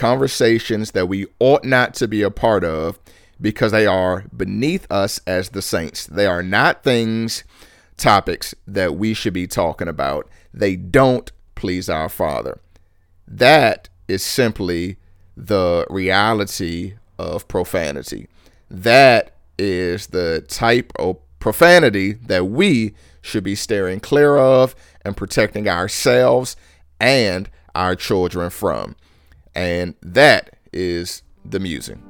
conversations 0.00 0.92
that 0.92 1.08
we 1.08 1.26
ought 1.38 1.62
not 1.62 1.92
to 1.92 2.08
be 2.08 2.22
a 2.22 2.30
part 2.30 2.64
of 2.64 2.98
because 3.38 3.70
they 3.70 3.86
are 3.86 4.24
beneath 4.34 4.90
us 4.90 5.20
as 5.26 5.50
the 5.50 5.60
saints. 5.60 6.06
They 6.06 6.26
are 6.26 6.42
not 6.42 6.82
things, 6.82 7.44
topics 7.98 8.54
that 8.66 8.96
we 8.96 9.12
should 9.12 9.34
be 9.34 9.46
talking 9.46 9.88
about. 9.88 10.26
They 10.54 10.74
don't 10.74 11.30
please 11.54 11.90
our 11.90 12.08
Father. 12.08 12.60
That 13.30 13.88
is 14.08 14.24
simply 14.24 14.98
the 15.36 15.86
reality 15.88 16.94
of 17.18 17.46
profanity. 17.46 18.28
That 18.68 19.36
is 19.56 20.08
the 20.08 20.44
type 20.48 20.92
of 20.96 21.16
profanity 21.38 22.12
that 22.12 22.46
we 22.46 22.94
should 23.22 23.44
be 23.44 23.54
steering 23.54 24.00
clear 24.00 24.36
of 24.36 24.74
and 25.02 25.16
protecting 25.16 25.68
ourselves 25.68 26.56
and 26.98 27.48
our 27.74 27.94
children 27.94 28.50
from. 28.50 28.96
And 29.54 29.94
that 30.02 30.56
is 30.72 31.22
the 31.44 31.60
musing. 31.60 32.09